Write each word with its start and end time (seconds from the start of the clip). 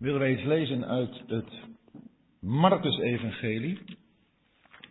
willen 0.00 0.20
wij 0.20 0.32
iets 0.32 0.44
lezen 0.44 0.86
uit 0.86 1.22
het 1.26 1.52
Marcus-evangelie. 2.40 3.98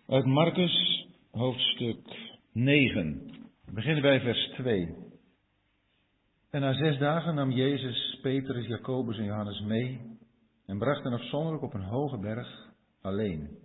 Uit 0.08 0.26
Marcus, 0.26 1.08
hoofdstuk 1.32 2.32
9. 2.54 3.22
We 3.66 3.72
beginnen 3.72 4.02
bij 4.02 4.20
vers 4.20 4.48
2. 4.48 4.96
En 6.50 6.62
na 6.62 6.74
zes 6.74 6.98
dagen 6.98 7.36
nam 7.36 7.52
Jezus, 7.52 8.20
Petrus, 8.22 8.68
Jacobus 8.68 9.18
en 9.18 9.24
Johannes 9.24 9.62
mee 9.62 10.02
en 10.66 10.78
bracht 10.78 11.04
hen 11.04 11.14
afzonderlijk 11.14 11.64
op 11.64 11.74
een 11.74 11.84
hoge 11.84 12.18
berg 12.18 12.70
alleen. 13.02 13.58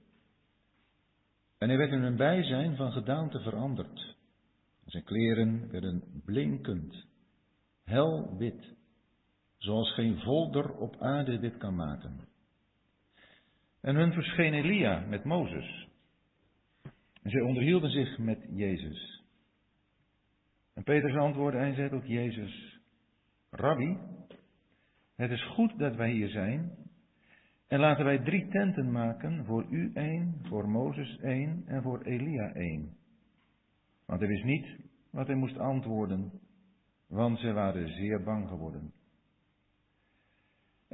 En 1.58 1.68
hij 1.68 1.78
werd 1.78 1.92
in 1.92 2.02
hun 2.02 2.16
bijzijn 2.16 2.76
van 2.76 2.92
gedaante 2.92 3.40
veranderd. 3.40 4.16
Zijn 4.84 5.04
kleren 5.04 5.70
werden 5.70 6.22
blinkend, 6.24 7.06
helwit 7.84 8.74
zoals 9.64 9.94
geen 9.94 10.18
volder 10.18 10.76
op 10.76 10.96
aarde 11.00 11.38
dit 11.38 11.56
kan 11.56 11.74
maken. 11.74 12.20
En 13.80 13.94
hun 13.94 14.12
verscheen 14.12 14.54
Elia 14.54 15.00
met 15.00 15.24
Mozes. 15.24 15.88
En 17.22 17.30
zij 17.30 17.40
onderhielden 17.40 17.90
zich 17.90 18.18
met 18.18 18.46
Jezus. 18.50 19.22
En 20.74 20.82
Petrus 20.82 21.16
antwoordde 21.16 21.58
en 21.58 21.74
zei 21.74 21.88
tot 21.88 22.06
Jezus, 22.06 22.80
Rabbi, 23.50 23.98
het 25.16 25.30
is 25.30 25.44
goed 25.44 25.78
dat 25.78 25.96
wij 25.96 26.10
hier 26.10 26.28
zijn. 26.28 26.76
En 27.66 27.80
laten 27.80 28.04
wij 28.04 28.18
drie 28.18 28.48
tenten 28.48 28.92
maken, 28.92 29.44
voor 29.44 29.66
u 29.70 29.90
één, 29.94 30.40
voor 30.42 30.68
Mozes 30.68 31.18
één 31.18 31.62
en 31.66 31.82
voor 31.82 32.02
Elia 32.02 32.52
één. 32.52 32.96
Want 34.06 34.20
hij 34.20 34.28
wist 34.28 34.44
niet 34.44 34.66
wat 35.10 35.26
hij 35.26 35.36
moest 35.36 35.58
antwoorden, 35.58 36.40
want 37.06 37.38
zij 37.38 37.52
waren 37.52 37.88
zeer 37.88 38.22
bang 38.22 38.48
geworden. 38.48 38.92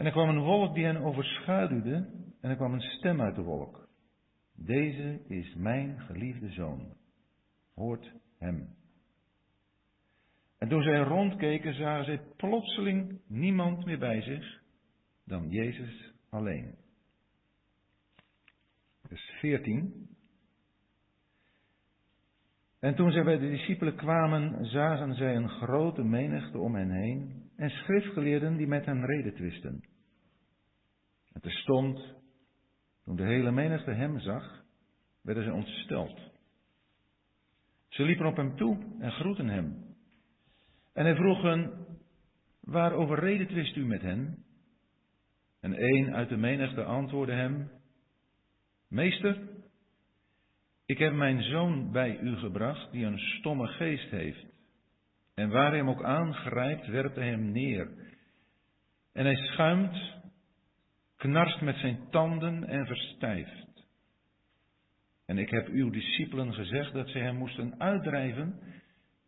En 0.01 0.07
er 0.07 0.13
kwam 0.13 0.29
een 0.29 0.43
wolk 0.43 0.75
die 0.75 0.85
hen 0.85 0.97
overschaduwde 0.97 1.95
en 2.41 2.51
er 2.51 2.57
kwam 2.57 2.73
een 2.73 2.81
stem 2.81 3.21
uit 3.21 3.35
de 3.35 3.43
wolk. 3.43 3.89
Deze 4.55 5.21
is 5.27 5.55
mijn 5.55 6.01
geliefde 6.01 6.51
zoon. 6.51 6.97
Hoort 7.75 8.13
hem. 8.39 8.69
En 10.59 10.69
toen 10.69 10.83
zij 10.83 10.99
rondkeken, 10.99 11.75
zagen 11.75 12.05
zij 12.05 12.21
plotseling 12.37 13.21
niemand 13.27 13.85
meer 13.85 13.99
bij 13.99 14.23
zich 14.23 14.63
dan 15.25 15.49
Jezus 15.49 16.13
alleen. 16.31 16.75
Vers 19.07 19.31
14. 19.41 20.09
En 22.79 22.95
toen 22.95 23.13
zij 23.13 23.25
bij 23.25 23.39
de 23.39 23.51
discipelen 23.51 23.97
kwamen, 23.97 24.67
zagen 24.67 25.15
zij 25.15 25.37
een 25.37 25.49
grote 25.49 26.03
menigte 26.03 26.59
om 26.59 26.75
hen 26.75 26.91
heen 26.91 27.40
en 27.61 27.71
schriftgeleerden 27.71 28.57
die 28.57 28.67
met 28.67 28.85
hen 28.85 29.07
reden 29.07 29.35
twisten. 29.35 29.85
En 31.33 31.41
terstond, 31.41 32.15
toen 33.05 33.17
de 33.17 33.23
hele 33.23 33.51
menigte 33.51 33.91
hem 33.91 34.21
zag, 34.21 34.65
werden 35.23 35.45
ze 35.45 35.53
ontsteld. 35.53 36.21
Ze 37.89 38.03
liepen 38.03 38.27
op 38.27 38.37
hem 38.37 38.57
toe 38.57 38.79
en 38.99 39.13
groeten 39.13 39.49
hem. 39.49 39.85
En 40.93 41.05
hij 41.05 41.15
vroeg 41.15 41.43
hen, 41.43 41.87
waarover 42.61 43.19
reden 43.19 43.47
twist 43.47 43.77
u 43.77 43.85
met 43.85 44.03
hen? 44.03 44.45
En 45.61 45.83
een 45.85 46.15
uit 46.15 46.29
de 46.29 46.37
menigte 46.37 46.85
antwoordde 46.85 47.35
hem, 47.35 47.71
Meester, 48.89 49.49
ik 50.87 50.99
heb 50.99 51.13
mijn 51.13 51.43
zoon 51.43 51.93
bij 51.93 52.19
u 52.19 52.37
gebracht 52.37 52.93
die 52.93 53.05
een 53.05 53.19
stomme 53.19 53.67
geest 53.67 54.11
heeft. 54.11 54.47
En 55.41 55.51
waar 55.51 55.69
hij 55.69 55.77
hem 55.77 55.89
ook 55.89 56.05
aangrijpt, 56.05 56.87
werpt 56.87 57.17
hij 57.17 57.29
hem 57.29 57.53
neer. 57.53 57.91
En 59.13 59.25
hij 59.25 59.37
schuimt 59.37 60.15
knarst 61.17 61.61
met 61.61 61.77
zijn 61.77 62.11
tanden 62.11 62.65
en 62.65 62.87
verstijft. 62.87 63.87
En 65.27 65.39
ik 65.39 65.51
heb 65.51 65.69
uw 65.69 65.91
discipelen 65.91 66.55
gezegd 66.55 66.93
dat 66.93 67.09
zij 67.09 67.21
hem 67.21 67.37
moesten 67.37 67.81
uitdrijven 67.81 68.61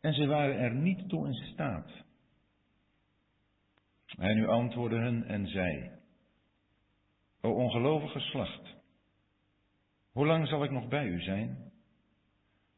en 0.00 0.14
ze 0.14 0.26
waren 0.26 0.58
er 0.58 0.74
niet 0.74 1.08
toe 1.08 1.26
in 1.26 1.34
staat. 1.34 1.90
Hij 4.06 4.34
nu 4.34 4.46
antwoordde 4.46 4.98
hen 4.98 5.24
en 5.24 5.46
zei, 5.46 5.90
O 7.40 7.50
ongelovige 7.50 8.20
geslacht, 8.20 8.76
hoe 10.12 10.26
lang 10.26 10.48
zal 10.48 10.64
ik 10.64 10.70
nog 10.70 10.88
bij 10.88 11.06
u 11.06 11.20
zijn? 11.20 11.72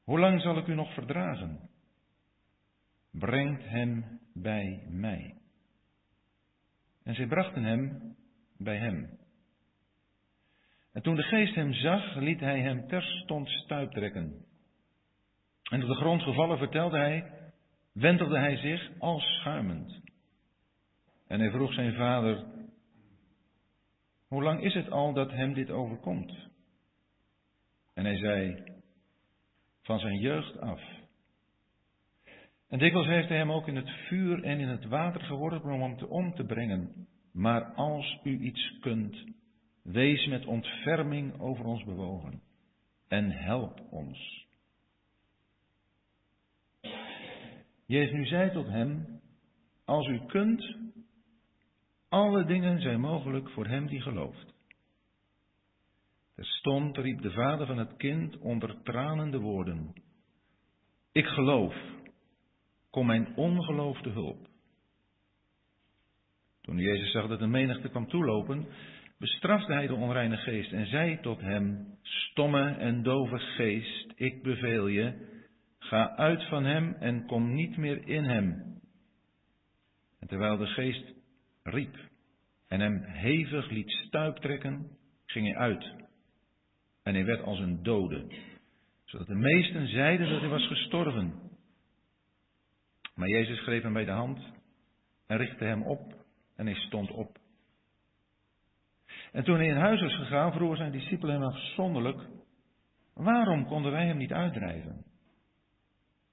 Hoe 0.04 0.18
lang 0.18 0.40
zal 0.40 0.56
ik 0.56 0.66
u 0.66 0.74
nog 0.74 0.94
verdragen? 0.94 1.63
Brengt 3.18 3.64
hem 3.64 4.20
bij 4.32 4.86
mij. 4.88 5.34
En 7.02 7.14
zij 7.14 7.26
brachten 7.26 7.62
hem 7.62 8.16
bij 8.56 8.78
hem. 8.78 9.18
En 10.92 11.02
toen 11.02 11.16
de 11.16 11.22
geest 11.22 11.54
hem 11.54 11.72
zag, 11.72 12.14
liet 12.14 12.40
hij 12.40 12.60
hem 12.60 12.88
terstond 12.88 13.48
stuiptrekken. 13.48 14.44
En 15.70 15.82
op 15.82 15.88
de 15.88 15.94
grond 15.94 16.22
gevallen 16.22 16.58
vertelde 16.58 16.98
hij, 16.98 17.32
wentelde 17.92 18.38
hij 18.38 18.56
zich 18.56 18.90
als 18.98 19.22
schuimend. 19.22 20.00
En 21.26 21.40
hij 21.40 21.50
vroeg 21.50 21.72
zijn 21.72 21.94
vader, 21.94 22.46
hoe 24.28 24.42
lang 24.42 24.62
is 24.62 24.74
het 24.74 24.90
al 24.90 25.12
dat 25.12 25.30
hem 25.30 25.54
dit 25.54 25.70
overkomt? 25.70 26.48
En 27.94 28.04
hij 28.04 28.16
zei, 28.16 28.64
van 29.82 29.98
zijn 29.98 30.18
jeugd 30.18 30.60
af. 30.60 31.03
En 32.74 32.80
dikwijls 32.80 33.06
heeft 33.06 33.28
hij 33.28 33.36
hem 33.36 33.52
ook 33.52 33.68
in 33.68 33.76
het 33.76 33.90
vuur 33.90 34.42
en 34.42 34.60
in 34.60 34.68
het 34.68 34.84
water 34.84 35.20
geworpen 35.20 35.72
om 35.72 35.80
hem 35.80 35.96
te 35.96 36.08
om 36.08 36.34
te 36.34 36.44
brengen. 36.44 37.06
Maar 37.32 37.64
als 37.64 38.20
u 38.22 38.38
iets 38.38 38.78
kunt, 38.80 39.24
wees 39.82 40.26
met 40.26 40.46
ontferming 40.46 41.40
over 41.40 41.64
ons 41.64 41.84
bewogen 41.84 42.42
en 43.08 43.30
help 43.30 43.80
ons. 43.90 44.46
Jezus 47.86 48.12
nu 48.12 48.26
zei 48.26 48.50
tot 48.50 48.66
hem, 48.66 49.20
als 49.84 50.06
u 50.06 50.20
kunt, 50.26 50.76
alle 52.08 52.44
dingen 52.44 52.80
zijn 52.80 53.00
mogelijk 53.00 53.50
voor 53.50 53.66
hem 53.66 53.86
die 53.86 54.00
gelooft. 54.00 54.54
Terstond 56.34 56.96
riep 56.96 57.22
de 57.22 57.30
vader 57.30 57.66
van 57.66 57.78
het 57.78 57.96
kind 57.96 58.38
onder 58.38 58.82
tranende 58.82 59.38
woorden, 59.38 59.92
ik 61.12 61.26
geloof, 61.26 61.74
kom 62.94 63.06
mijn 63.06 63.36
ongeloof 63.36 64.00
te 64.00 64.08
hulp. 64.08 64.48
Toen 66.60 66.78
Jezus 66.78 67.10
zag 67.10 67.28
dat 67.28 67.38
de 67.38 67.46
menigte 67.46 67.88
kwam 67.88 68.08
toelopen, 68.08 68.66
bestrafte 69.18 69.72
hij 69.72 69.86
de 69.86 69.94
onreine 69.94 70.36
geest 70.36 70.72
en 70.72 70.86
zei 70.86 71.20
tot 71.20 71.40
hem, 71.40 71.86
stomme 72.02 72.70
en 72.70 73.02
dove 73.02 73.38
geest, 73.38 74.12
ik 74.16 74.42
beveel 74.42 74.86
je, 74.86 75.12
ga 75.78 76.16
uit 76.16 76.48
van 76.48 76.64
hem 76.64 76.94
en 76.94 77.26
kom 77.26 77.54
niet 77.54 77.76
meer 77.76 78.08
in 78.08 78.24
hem. 78.24 78.80
En 80.20 80.28
terwijl 80.28 80.56
de 80.56 80.66
geest 80.66 81.14
riep 81.62 81.96
en 82.68 82.80
hem 82.80 83.02
hevig 83.02 83.70
liet 83.70 83.90
stuiptrekken, 83.90 84.88
ging 85.26 85.46
hij 85.46 85.56
uit. 85.56 85.92
En 87.02 87.14
hij 87.14 87.24
werd 87.24 87.42
als 87.42 87.58
een 87.58 87.82
dode, 87.82 88.26
zodat 89.04 89.26
de 89.26 89.34
meesten 89.34 89.88
zeiden 89.88 90.30
dat 90.30 90.40
hij 90.40 90.48
was 90.48 90.66
gestorven. 90.66 91.43
Maar 93.14 93.28
Jezus 93.28 93.60
greep 93.60 93.82
hem 93.82 93.92
bij 93.92 94.04
de 94.04 94.10
hand 94.10 94.52
en 95.26 95.36
richtte 95.36 95.64
hem 95.64 95.82
op 95.82 96.14
en 96.56 96.66
hij 96.66 96.74
stond 96.74 97.10
op. 97.10 97.38
En 99.32 99.44
toen 99.44 99.56
hij 99.56 99.66
in 99.66 99.76
huis 99.76 100.00
was 100.00 100.14
gegaan, 100.14 100.52
vroegen 100.52 100.76
zijn 100.76 100.92
discipelen 100.92 101.34
hem 101.34 101.50
afzonderlijk, 101.50 102.28
waarom 103.14 103.66
konden 103.66 103.92
wij 103.92 104.06
hem 104.06 104.16
niet 104.16 104.32
uitdrijven? 104.32 105.04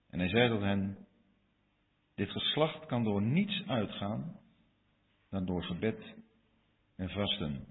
En 0.09 0.19
hij 0.19 0.29
zei 0.29 0.49
tot 0.49 0.61
hen, 0.61 0.97
dit 2.15 2.31
geslacht 2.31 2.85
kan 2.85 3.03
door 3.03 3.21
niets 3.21 3.63
uitgaan 3.67 4.39
dan 5.29 5.45
door 5.45 5.63
gebed 5.63 6.15
en 6.95 7.09
vasten. 7.09 7.65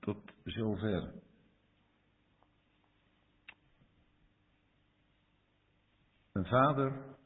Tot 0.00 0.37
zover. 0.50 1.14
Een 6.32 6.46
vader 6.46 7.16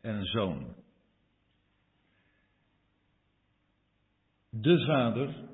en 0.00 0.14
een 0.14 0.26
zoon. 0.26 0.74
De 4.50 4.84
vader 4.86 5.48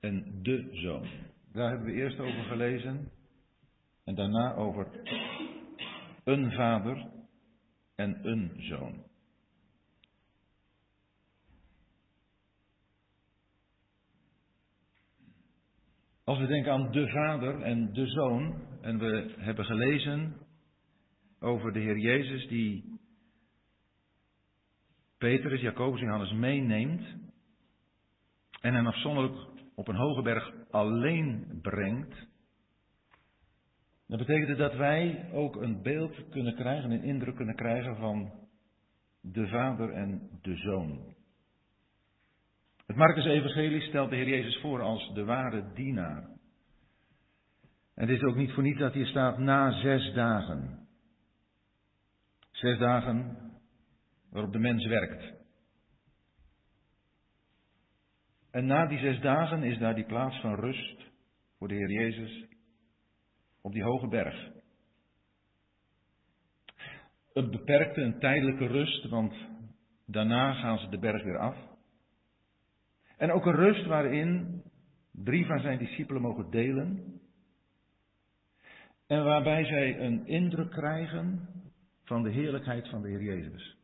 en 0.00 0.42
de 0.42 0.68
zoon. 0.72 1.08
Daar 1.52 1.68
hebben 1.68 1.86
we 1.86 1.92
eerst 1.92 2.18
over 2.18 2.44
gelezen. 2.44 3.10
En 4.04 4.14
daarna 4.14 4.54
over 4.54 5.00
een 6.24 6.52
vader 6.52 7.10
en 7.94 8.28
een 8.28 8.52
zoon. 8.56 9.05
Als 16.26 16.38
we 16.38 16.46
denken 16.46 16.72
aan 16.72 16.92
de 16.92 17.08
Vader 17.08 17.62
en 17.62 17.92
de 17.92 18.06
Zoon, 18.06 18.54
en 18.80 18.98
we 18.98 19.34
hebben 19.36 19.64
gelezen 19.64 20.36
over 21.40 21.72
de 21.72 21.78
Heer 21.78 21.98
Jezus 21.98 22.48
die 22.48 22.98
Petrus, 25.18 25.60
Jacobus 25.60 26.00
en 26.00 26.06
Johannes 26.06 26.32
meeneemt 26.32 27.02
en 28.60 28.74
hen 28.74 28.86
afzonderlijk 28.86 29.48
op 29.74 29.88
een 29.88 29.96
hoge 29.96 30.22
berg 30.22 30.52
alleen 30.70 31.58
brengt, 31.62 32.26
dan 34.06 34.18
betekent 34.18 34.58
dat 34.58 34.74
wij 34.74 35.30
ook 35.32 35.56
een 35.56 35.82
beeld 35.82 36.28
kunnen 36.28 36.54
krijgen, 36.54 36.90
een 36.90 37.02
indruk 37.02 37.36
kunnen 37.36 37.56
krijgen 37.56 37.96
van 37.96 38.32
de 39.20 39.48
Vader 39.48 39.90
en 39.90 40.30
de 40.42 40.56
Zoon. 40.56 41.15
Het 42.86 42.96
Marcus-evangelie 42.96 43.80
stelt 43.80 44.10
de 44.10 44.16
Heer 44.16 44.28
Jezus 44.28 44.60
voor 44.60 44.82
als 44.82 45.14
de 45.14 45.24
ware 45.24 45.72
dienaar. 45.74 46.22
En 47.94 48.08
het 48.08 48.10
is 48.10 48.22
ook 48.22 48.36
niet 48.36 48.52
voor 48.52 48.62
niets 48.62 48.78
dat 48.78 48.92
hier 48.92 49.06
staat 49.06 49.38
na 49.38 49.80
zes 49.80 50.12
dagen. 50.14 50.88
Zes 52.50 52.78
dagen 52.78 53.36
waarop 54.30 54.52
de 54.52 54.58
mens 54.58 54.86
werkt. 54.86 55.34
En 58.50 58.66
na 58.66 58.86
die 58.86 58.98
zes 58.98 59.20
dagen 59.20 59.62
is 59.62 59.78
daar 59.78 59.94
die 59.94 60.06
plaats 60.06 60.40
van 60.40 60.54
rust 60.54 61.02
voor 61.58 61.68
de 61.68 61.74
Heer 61.74 61.90
Jezus 61.90 62.44
op 63.60 63.72
die 63.72 63.82
hoge 63.82 64.08
berg. 64.08 64.50
Een 67.32 67.50
beperkte, 67.50 68.00
een 68.00 68.18
tijdelijke 68.18 68.66
rust, 68.66 69.08
want 69.08 69.34
daarna 70.06 70.52
gaan 70.52 70.78
ze 70.78 70.88
de 70.88 70.98
berg 70.98 71.22
weer 71.22 71.38
af. 71.38 71.65
En 73.16 73.32
ook 73.32 73.46
een 73.46 73.54
rust 73.54 73.86
waarin 73.86 74.62
drie 75.10 75.46
van 75.46 75.60
zijn 75.60 75.78
discipelen 75.78 76.22
mogen 76.22 76.50
delen. 76.50 77.20
En 79.06 79.24
waarbij 79.24 79.64
zij 79.64 80.00
een 80.00 80.26
indruk 80.26 80.70
krijgen 80.70 81.48
van 82.04 82.22
de 82.22 82.30
heerlijkheid 82.30 82.88
van 82.88 83.02
de 83.02 83.08
Heer 83.08 83.22
Jezus. 83.22 83.76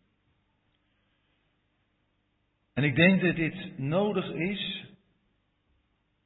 En 2.73 2.85
ik 2.85 2.95
denk 2.95 3.21
dat 3.21 3.37
dit 3.37 3.79
nodig 3.79 4.31
is 4.33 4.91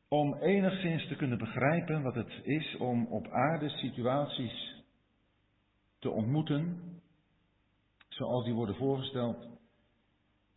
om 0.08 0.34
enigszins 0.34 1.08
te 1.08 1.16
kunnen 1.16 1.38
begrijpen 1.38 2.02
wat 2.02 2.14
het 2.14 2.40
is 2.42 2.76
om 2.76 3.06
op 3.06 3.28
aarde 3.28 3.68
situaties 3.68 4.84
te 5.98 6.10
ontmoeten, 6.10 6.80
zoals 8.08 8.44
die 8.44 8.54
worden 8.54 8.76
voorgesteld 8.76 9.55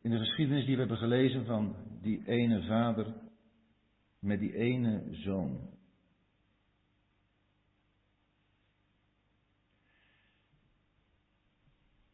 in 0.01 0.09
de 0.09 0.17
geschiedenis 0.17 0.65
die 0.65 0.73
we 0.73 0.79
hebben 0.79 0.97
gelezen 0.97 1.45
van 1.45 1.75
die 2.01 2.27
ene 2.27 2.63
vader 2.63 3.13
met 4.19 4.39
die 4.39 4.55
ene 4.55 5.03
zoon. 5.11 5.77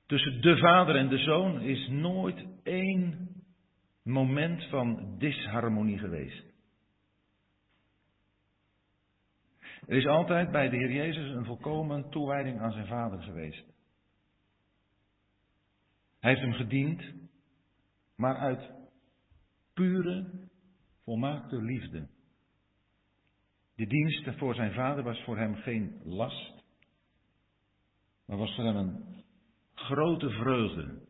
Tussen 0.06 0.42
de 0.42 0.58
vader 0.58 0.96
en 0.96 1.10
de 1.10 1.18
zoon 1.18 1.62
is 1.62 1.88
nooit 1.88 2.46
één 2.64 3.30
moment 4.04 4.64
van 4.64 5.18
disharmonie 5.18 5.98
geweest. 5.98 6.44
Er 9.88 9.98
is 9.98 10.08
altijd 10.08 10.52
bij 10.52 10.70
de 10.70 10.76
Heer 10.76 10.92
Jezus 10.92 11.32
een 11.32 11.46
volkomen 11.46 12.10
toewijding 12.10 12.60
aan 12.60 12.72
zijn 12.72 12.88
vader 12.88 13.22
geweest. 13.22 13.66
Hij 16.20 16.34
heeft 16.34 16.42
hem 16.42 16.54
gediend, 16.54 17.04
maar 18.16 18.36
uit 18.36 18.72
pure, 19.74 20.48
volmaakte 21.04 21.62
liefde. 21.62 22.08
De 23.76 23.88
dienst 23.88 24.38
voor 24.38 24.56
zijn 24.56 24.74
vader 24.74 25.04
was 25.04 25.24
voor 25.24 25.38
hem 25.38 25.56
geen 25.56 26.02
last, 26.04 26.64
maar 28.26 28.38
was 28.38 28.56
voor 28.56 28.64
hem 28.64 28.76
een 28.76 29.24
grote 29.74 30.30
vreugde. 30.30 31.04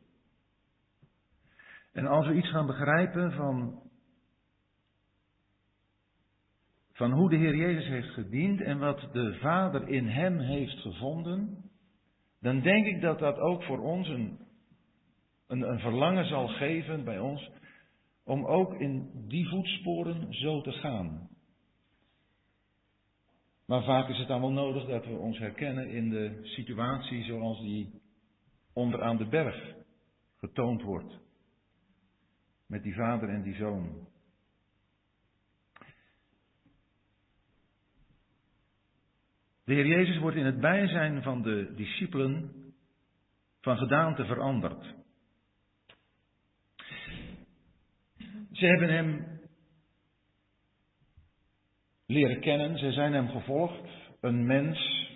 En 1.92 2.06
als 2.06 2.28
we 2.28 2.34
iets 2.34 2.50
gaan 2.50 2.66
begrijpen 2.66 3.32
van, 3.32 3.82
van 6.92 7.12
hoe 7.12 7.30
de 7.30 7.36
Heer 7.36 7.56
Jezus 7.56 7.88
heeft 7.88 8.14
gediend 8.14 8.62
en 8.62 8.80
wat 8.80 9.00
de 9.12 9.38
Vader 9.42 9.88
in 9.88 10.08
hem 10.08 10.40
heeft 10.40 10.80
gevonden, 10.80 11.70
dan 12.40 12.62
denk 12.62 12.86
ik 12.86 13.02
dat 13.02 13.20
dat 13.20 13.38
ook 13.38 13.64
voor 13.64 13.80
ons 13.80 14.08
een, 14.08 14.45
een, 15.48 15.80
verlangen 15.80 16.26
zal 16.26 16.48
geven 16.48 17.04
bij 17.04 17.20
ons 17.20 17.50
om 18.24 18.46
ook 18.46 18.74
in 18.74 19.12
die 19.28 19.50
voetsporen 19.50 20.34
zo 20.34 20.62
te 20.62 20.72
gaan. 20.72 21.30
Maar 23.66 23.84
vaak 23.84 24.10
is 24.10 24.18
het 24.18 24.28
dan 24.28 24.42
wel 24.42 24.52
nodig 24.52 24.86
dat 24.86 25.06
we 25.06 25.18
ons 25.18 25.38
herkennen 25.38 25.90
in 25.90 26.10
de 26.10 26.40
situatie 26.44 27.24
zoals 27.24 27.60
die 27.60 28.02
onderaan 28.74 29.18
de 29.18 29.28
berg 29.28 29.74
getoond 30.38 30.82
wordt 30.82 31.20
met 32.68 32.84
die 32.84 32.96
vader 32.96 33.30
en 33.30 33.42
die 33.42 33.56
zoon. 33.56 34.08
De 39.64 39.74
Heer 39.74 39.88
Jezus 39.88 40.18
wordt 40.18 40.38
in 40.38 40.46
het 40.46 40.60
bijzijn 40.60 41.24
van 41.24 41.42
de 41.42 41.74
discipelen 41.76 42.52
van 43.62 43.78
gedaante 43.78 44.26
veranderd. 44.26 44.96
Ze 48.56 48.66
hebben 48.66 48.90
hem 48.90 49.40
leren 52.06 52.40
kennen, 52.40 52.78
ze 52.78 52.92
zijn 52.92 53.14
hem 53.14 53.30
gevolgd, 53.30 53.90
een 54.22 54.46
mens 54.46 55.10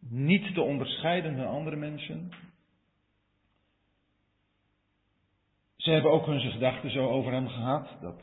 niet 0.00 0.54
te 0.54 0.60
onderscheiden 0.60 1.36
van 1.36 1.46
andere 1.46 1.76
mensen, 1.76 2.32
Ze 5.86 5.92
hebben 5.92 6.10
ook 6.10 6.26
hun 6.26 6.40
gedachten 6.40 6.90
zo 6.90 7.08
over 7.08 7.32
hem 7.32 7.48
gehad. 7.48 7.96
Dat 8.00 8.22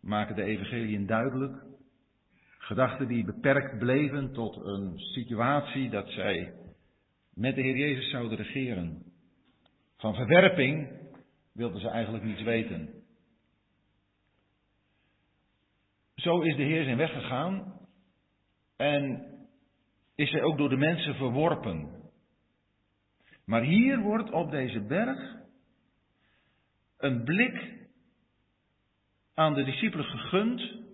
maken 0.00 0.36
de 0.36 0.42
evangeliën 0.42 1.06
duidelijk. 1.06 1.62
Gedachten 2.58 3.08
die 3.08 3.24
beperkt 3.24 3.78
bleven 3.78 4.32
tot 4.32 4.56
een 4.56 4.98
situatie 4.98 5.90
dat 5.90 6.08
zij 6.08 6.54
met 7.34 7.54
de 7.54 7.60
Heer 7.60 7.76
Jezus 7.76 8.10
zouden 8.10 8.36
regeren. 8.36 9.02
Van 9.96 10.14
verwerping 10.14 10.88
wilden 11.52 11.80
ze 11.80 11.88
eigenlijk 11.88 12.24
niets 12.24 12.42
weten. 12.42 12.95
Zo 16.16 16.40
is 16.40 16.56
de 16.56 16.62
Heer 16.62 16.84
zijn 16.84 16.96
weg 16.96 17.12
gegaan 17.12 17.78
en 18.76 19.26
is 20.14 20.30
hij 20.30 20.42
ook 20.42 20.58
door 20.58 20.68
de 20.68 20.76
mensen 20.76 21.14
verworpen. 21.14 21.90
Maar 23.44 23.62
hier 23.62 23.98
wordt 23.98 24.30
op 24.30 24.50
deze 24.50 24.80
berg 24.80 25.36
een 26.98 27.24
blik 27.24 27.86
aan 29.34 29.54
de 29.54 29.64
discipelen 29.64 30.06
gegund 30.06 30.84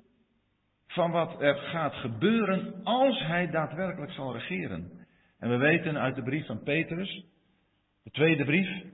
van 0.86 1.10
wat 1.10 1.40
er 1.42 1.54
gaat 1.54 1.94
gebeuren 1.94 2.84
als 2.84 3.18
hij 3.18 3.50
daadwerkelijk 3.50 4.12
zal 4.12 4.32
regeren. 4.32 5.06
En 5.38 5.48
we 5.48 5.56
weten 5.56 5.98
uit 5.98 6.14
de 6.14 6.22
brief 6.22 6.46
van 6.46 6.62
Petrus, 6.62 7.24
de 8.02 8.10
tweede 8.10 8.44
brief, 8.44 8.84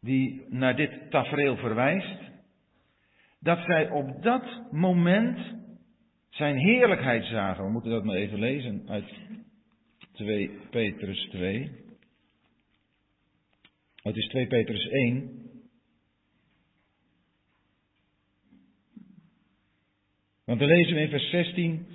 die 0.00 0.46
naar 0.48 0.76
dit 0.76 1.10
tafereel 1.10 1.56
verwijst, 1.56 2.31
dat 3.42 3.58
zij 3.66 3.90
op 3.90 4.22
dat 4.22 4.62
moment 4.70 5.38
zijn 6.28 6.56
heerlijkheid 6.56 7.24
zagen. 7.24 7.64
We 7.64 7.70
moeten 7.70 7.90
dat 7.90 8.04
maar 8.04 8.16
even 8.16 8.38
lezen 8.38 8.82
uit 8.88 9.14
2 10.12 10.50
Petrus 10.70 11.28
2. 11.30 11.70
Het 13.94 14.16
is 14.16 14.26
2 14.26 14.46
Petrus 14.46 14.88
1. 14.88 15.40
Want 20.44 20.58
dan 20.58 20.68
lezen 20.68 20.94
we 20.94 21.00
in 21.00 21.08
vers 21.08 21.30
16 21.30 21.86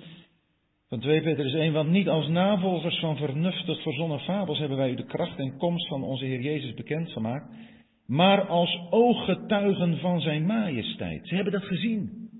van 0.88 1.00
2 1.00 1.22
Petrus 1.22 1.52
1, 1.54 1.72
want 1.72 1.90
niet 1.90 2.08
als 2.08 2.28
navolgers 2.28 2.98
van 2.98 3.16
vernuftig 3.16 3.82
verzonnen 3.82 4.20
fabels 4.20 4.58
hebben 4.58 4.78
wij 4.78 4.90
u 4.90 4.94
de 4.94 5.06
kracht 5.06 5.38
en 5.38 5.56
komst 5.56 5.88
van 5.88 6.02
onze 6.02 6.24
Heer 6.24 6.40
Jezus 6.40 6.74
bekendgemaakt, 6.74 7.54
maar 8.08 8.46
als 8.46 8.78
ooggetuigen 8.90 9.98
van 9.98 10.20
zijn 10.20 10.46
majesteit. 10.46 11.28
Ze 11.28 11.34
hebben 11.34 11.52
dat 11.52 11.64
gezien. 11.64 12.30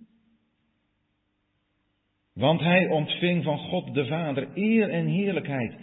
Want 2.35 2.61
hij 2.61 2.89
ontving 2.89 3.45
van 3.45 3.59
God 3.59 3.95
de 3.95 4.07
Vader 4.07 4.49
eer 4.55 4.91
en 4.91 5.07
heerlijkheid, 5.07 5.75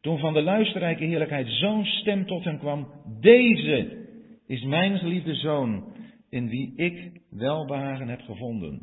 toen 0.00 0.18
van 0.18 0.32
de 0.32 0.42
luisterrijke 0.42 1.04
heerlijkheid 1.04 1.48
zo'n 1.48 1.84
stem 1.84 2.26
tot 2.26 2.44
hem 2.44 2.58
kwam, 2.58 2.88
deze 3.20 4.06
is 4.46 4.62
mijn 4.62 4.98
geliefde 4.98 5.34
zoon, 5.34 5.84
in 6.30 6.48
wie 6.48 6.72
ik 6.76 7.20
welbehagen 7.30 8.08
heb 8.08 8.20
gevonden. 8.20 8.82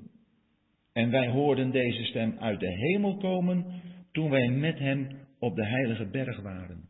En 0.94 1.10
wij 1.10 1.28
hoorden 1.28 1.72
deze 1.72 2.04
stem 2.04 2.36
uit 2.40 2.60
de 2.60 2.72
hemel 2.72 3.18
komen 3.18 3.66
toen 4.12 4.30
wij 4.30 4.50
met 4.50 4.80
hem 4.80 5.08
op 5.40 5.56
de 5.56 5.66
heilige 5.66 6.10
berg 6.10 6.42
waren. 6.42 6.87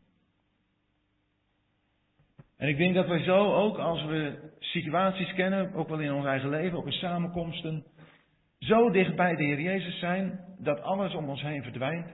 En 2.58 2.68
ik 2.68 2.76
denk 2.76 2.94
dat 2.94 3.06
wij 3.06 3.22
zo 3.22 3.54
ook, 3.54 3.78
als 3.78 4.04
we 4.04 4.50
situaties 4.58 5.34
kennen, 5.34 5.74
ook 5.74 5.88
wel 5.88 5.98
in 5.98 6.12
ons 6.12 6.26
eigen 6.26 6.48
leven, 6.48 6.78
ook 6.78 6.86
in 6.86 6.92
samenkomsten, 6.92 7.84
zo 8.58 8.90
dicht 8.90 9.16
bij 9.16 9.36
de 9.36 9.44
Heer 9.44 9.60
Jezus 9.60 9.98
zijn 9.98 10.40
dat 10.58 10.82
alles 10.82 11.14
om 11.14 11.28
ons 11.28 11.42
heen 11.42 11.62
verdwijnt. 11.62 12.06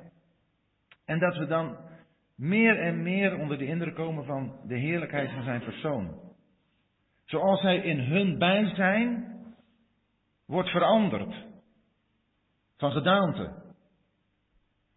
En 1.04 1.18
dat 1.18 1.36
we 1.36 1.46
dan 1.46 1.76
meer 2.36 2.78
en 2.78 3.02
meer 3.02 3.38
onder 3.38 3.58
de 3.58 3.66
indruk 3.66 3.94
komen 3.94 4.24
van 4.24 4.56
de 4.66 4.76
heerlijkheid 4.76 5.30
van 5.30 5.42
zijn 5.42 5.64
persoon. 5.64 6.20
Zoals 7.24 7.60
hij 7.60 7.76
in 7.76 7.98
hun 7.98 8.38
bijzijn 8.38 9.34
wordt 10.46 10.68
veranderd 10.68 11.34
van 12.76 12.92
gedaante. 12.92 13.62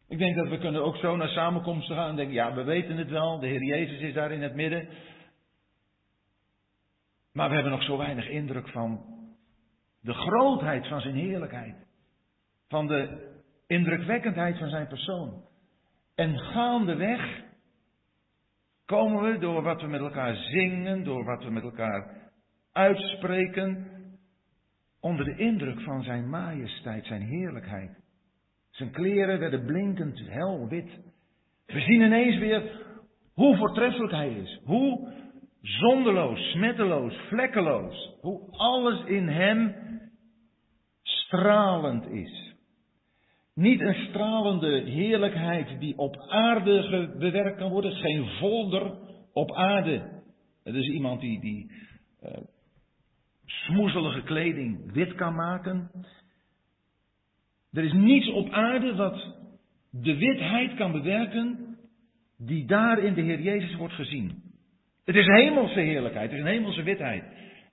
Ik 0.07 0.17
denk 0.17 0.35
dat 0.35 0.47
we 0.47 0.57
kunnen 0.57 0.83
ook 0.83 0.95
zo 0.95 1.15
naar 1.15 1.27
samenkomsten 1.27 1.95
gaan 1.95 2.09
en 2.09 2.15
denken, 2.15 2.33
ja, 2.33 2.53
we 2.53 2.63
weten 2.63 2.97
het 2.97 3.09
wel, 3.09 3.39
de 3.39 3.47
Heer 3.47 3.63
Jezus 3.63 3.99
is 3.99 4.13
daar 4.13 4.31
in 4.31 4.41
het 4.41 4.55
midden. 4.55 4.87
Maar 7.37 7.49
we 7.49 7.53
hebben 7.55 7.71
nog 7.71 7.83
zo 7.83 7.97
weinig 7.97 8.29
indruk 8.29 8.69
van 8.69 9.05
de 10.01 10.13
grootheid 10.13 10.87
van 10.87 11.01
zijn 11.01 11.15
heerlijkheid. 11.15 11.75
Van 12.67 12.87
de 12.87 13.31
indrukwekkendheid 13.67 14.57
van 14.57 14.69
zijn 14.69 14.87
persoon. 14.87 15.43
En 16.15 16.37
gaandeweg 16.37 17.43
komen 18.85 19.23
we 19.23 19.37
door 19.37 19.61
wat 19.61 19.81
we 19.81 19.87
met 19.87 19.99
elkaar 19.99 20.35
zingen, 20.35 21.03
door 21.03 21.23
wat 21.23 21.43
we 21.43 21.49
met 21.49 21.63
elkaar 21.63 22.31
uitspreken, 22.71 23.87
onder 24.99 25.25
de 25.25 25.35
indruk 25.35 25.81
van 25.81 26.03
zijn 26.03 26.29
majesteit, 26.29 27.05
zijn 27.05 27.21
heerlijkheid. 27.21 27.91
Zijn 28.69 28.91
kleren 28.91 29.39
werden 29.39 29.65
blinkend 29.65 30.19
helwit. 30.19 30.89
We 31.65 31.79
zien 31.79 32.01
ineens 32.01 32.37
weer 32.37 32.85
hoe 33.33 33.57
voortreffelijk 33.57 34.13
hij 34.13 34.29
is. 34.29 34.61
Hoe 34.63 35.15
zonderloos, 35.61 36.51
smetteloos, 36.51 37.15
vlekkeloos. 37.27 38.15
Hoe 38.21 38.51
alles 38.51 39.05
in 39.05 39.27
hem 39.27 39.75
stralend 41.01 42.07
is. 42.07 42.55
Niet 43.53 43.81
een 43.81 44.07
stralende 44.09 44.81
heerlijkheid 44.81 45.79
die 45.79 45.97
op 45.97 46.17
aarde 46.17 47.15
bewerkt 47.19 47.57
kan 47.57 47.71
worden. 47.71 47.91
Geen 47.91 48.27
volder 48.39 48.97
op 49.33 49.51
aarde. 49.51 50.21
Het 50.63 50.75
is 50.75 50.87
iemand 50.87 51.21
die, 51.21 51.39
die 51.39 51.71
uh, 52.23 52.31
smoezelige 53.45 54.21
kleding 54.21 54.91
wit 54.93 55.15
kan 55.15 55.35
maken. 55.35 55.91
Er 57.71 57.83
is 57.83 57.93
niets 57.93 58.29
op 58.31 58.49
aarde 58.49 58.95
wat 58.95 59.35
de 59.89 60.17
witheid 60.17 60.75
kan 60.75 60.91
bewerken 60.91 61.77
die 62.37 62.65
daar 62.65 62.99
in 62.99 63.13
de 63.13 63.21
Heer 63.21 63.41
Jezus 63.41 63.75
wordt 63.75 63.93
gezien. 63.93 64.46
Het 65.07 65.15
is 65.15 65.25
hemelse 65.25 65.79
heerlijkheid, 65.79 66.31
het 66.31 66.39
is 66.39 66.45
hemelse 66.45 66.83
witheid, 66.83 67.23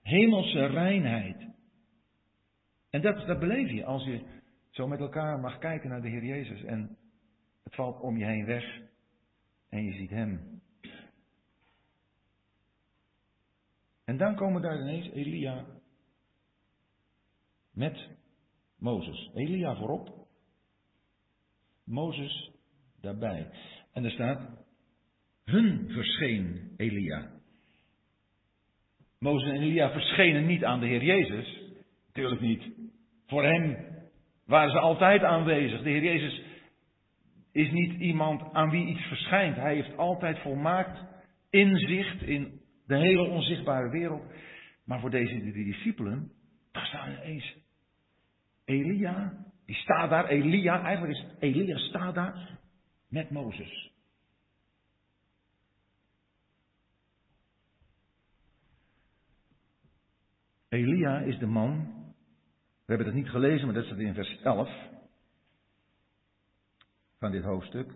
hemelse 0.02 0.66
reinheid. 0.66 1.46
En 2.90 3.00
dat, 3.00 3.26
dat 3.26 3.38
beleef 3.38 3.70
je 3.70 3.84
als 3.84 4.04
je 4.04 4.20
zo 4.70 4.86
met 4.86 5.00
elkaar 5.00 5.40
mag 5.40 5.58
kijken 5.58 5.88
naar 5.88 6.02
de 6.02 6.08
Heer 6.08 6.24
Jezus 6.24 6.64
en 6.64 6.98
het 7.62 7.74
valt 7.74 8.00
om 8.00 8.16
je 8.16 8.24
heen 8.24 8.44
weg 8.44 8.80
en 9.68 9.84
je 9.84 9.92
ziet 9.92 10.10
Hem. 10.10 10.62
En 14.04 14.16
dan 14.16 14.36
komen 14.36 14.62
daar 14.62 14.80
ineens 14.80 15.10
Elia 15.10 15.64
met 17.72 18.08
Mozes. 18.78 19.30
Elia 19.34 19.76
voorop. 19.76 20.28
Mozes 21.84 22.50
daarbij. 23.00 23.50
En 23.92 24.04
er 24.04 24.10
staat, 24.10 24.63
hun 25.44 25.90
verscheen 25.90 26.74
Elia. 26.76 27.30
Mozes 29.18 29.48
en 29.48 29.60
Elia 29.60 29.90
verschenen 29.90 30.46
niet 30.46 30.64
aan 30.64 30.80
de 30.80 30.86
Heer 30.86 31.02
Jezus. 31.02 31.60
Natuurlijk 32.06 32.40
niet. 32.40 32.62
Voor 33.26 33.44
hem 33.44 33.76
waren 34.46 34.70
ze 34.70 34.78
altijd 34.78 35.22
aanwezig. 35.22 35.82
De 35.82 35.90
Heer 35.90 36.02
Jezus 36.02 36.42
is 37.52 37.70
niet 37.70 38.00
iemand 38.00 38.52
aan 38.52 38.70
wie 38.70 38.86
iets 38.86 39.06
verschijnt. 39.06 39.56
Hij 39.56 39.74
heeft 39.74 39.96
altijd 39.96 40.38
volmaakt 40.38 41.04
inzicht 41.50 42.22
in 42.22 42.60
de 42.86 42.96
hele 42.96 43.22
onzichtbare 43.22 43.90
wereld. 43.90 44.22
Maar 44.84 45.00
voor 45.00 45.10
deze 45.10 45.38
drie 45.38 45.64
discipelen, 45.64 46.30
daar 46.72 46.86
staan 46.86 47.10
ineens 47.12 47.56
Elia, 48.64 49.32
die 49.66 49.76
staat 49.76 50.10
daar, 50.10 50.26
Elia, 50.26 50.82
eigenlijk 50.82 51.16
is 51.16 51.24
Elia 51.38 51.78
staat 51.78 52.14
daar 52.14 52.58
met 53.08 53.30
Mozes. 53.30 53.93
Elia 60.74 61.18
is 61.18 61.38
de 61.38 61.46
man, 61.46 61.92
we 62.86 62.94
hebben 62.94 63.06
het 63.06 63.14
niet 63.14 63.28
gelezen, 63.28 63.66
maar 63.66 63.74
dat 63.74 63.84
staat 63.84 63.98
in 63.98 64.14
vers 64.14 64.40
11 64.42 64.68
van 67.18 67.30
dit 67.30 67.42
hoofdstuk. 67.42 67.94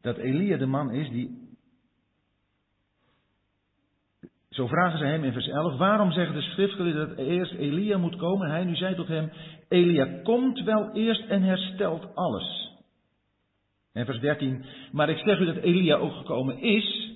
Dat 0.00 0.16
Elia 0.16 0.56
de 0.56 0.66
man 0.66 0.90
is 0.90 1.08
die 1.08 1.42
Zo 4.48 4.66
vragen 4.66 4.98
ze 4.98 5.04
hem 5.04 5.24
in 5.24 5.32
vers 5.32 5.48
11, 5.48 5.78
waarom 5.78 6.12
zeggen 6.12 6.34
de 6.34 6.42
schriftgeleerden 6.42 7.08
dat 7.08 7.18
eerst 7.18 7.52
Elia 7.52 7.98
moet 7.98 8.16
komen? 8.16 8.50
Hij 8.50 8.64
nu 8.64 8.76
zei 8.76 8.94
tot 8.94 9.08
hem, 9.08 9.30
Elia 9.68 10.22
komt 10.22 10.60
wel 10.60 10.92
eerst 10.92 11.26
en 11.26 11.42
herstelt 11.42 12.14
alles. 12.14 12.72
En 13.92 14.04
vers 14.04 14.20
13, 14.20 14.64
maar 14.92 15.08
ik 15.08 15.18
zeg 15.18 15.38
u 15.38 15.44
dat 15.44 15.56
Elia 15.56 15.96
ook 15.96 16.12
gekomen 16.12 16.58
is, 16.58 17.12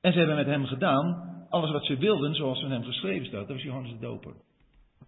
en 0.00 0.12
ze 0.12 0.18
hebben 0.18 0.36
met 0.36 0.46
hem 0.46 0.64
gedaan 0.64 1.35
alles 1.48 1.70
wat 1.70 1.84
ze 1.84 1.96
wilden, 1.96 2.34
zoals 2.34 2.60
van 2.60 2.70
hem 2.70 2.84
geschreven 2.84 3.26
staat. 3.26 3.46
Dat 3.46 3.56
was 3.56 3.62
Johannes 3.62 3.90
de 3.90 3.98
Doper. 3.98 4.34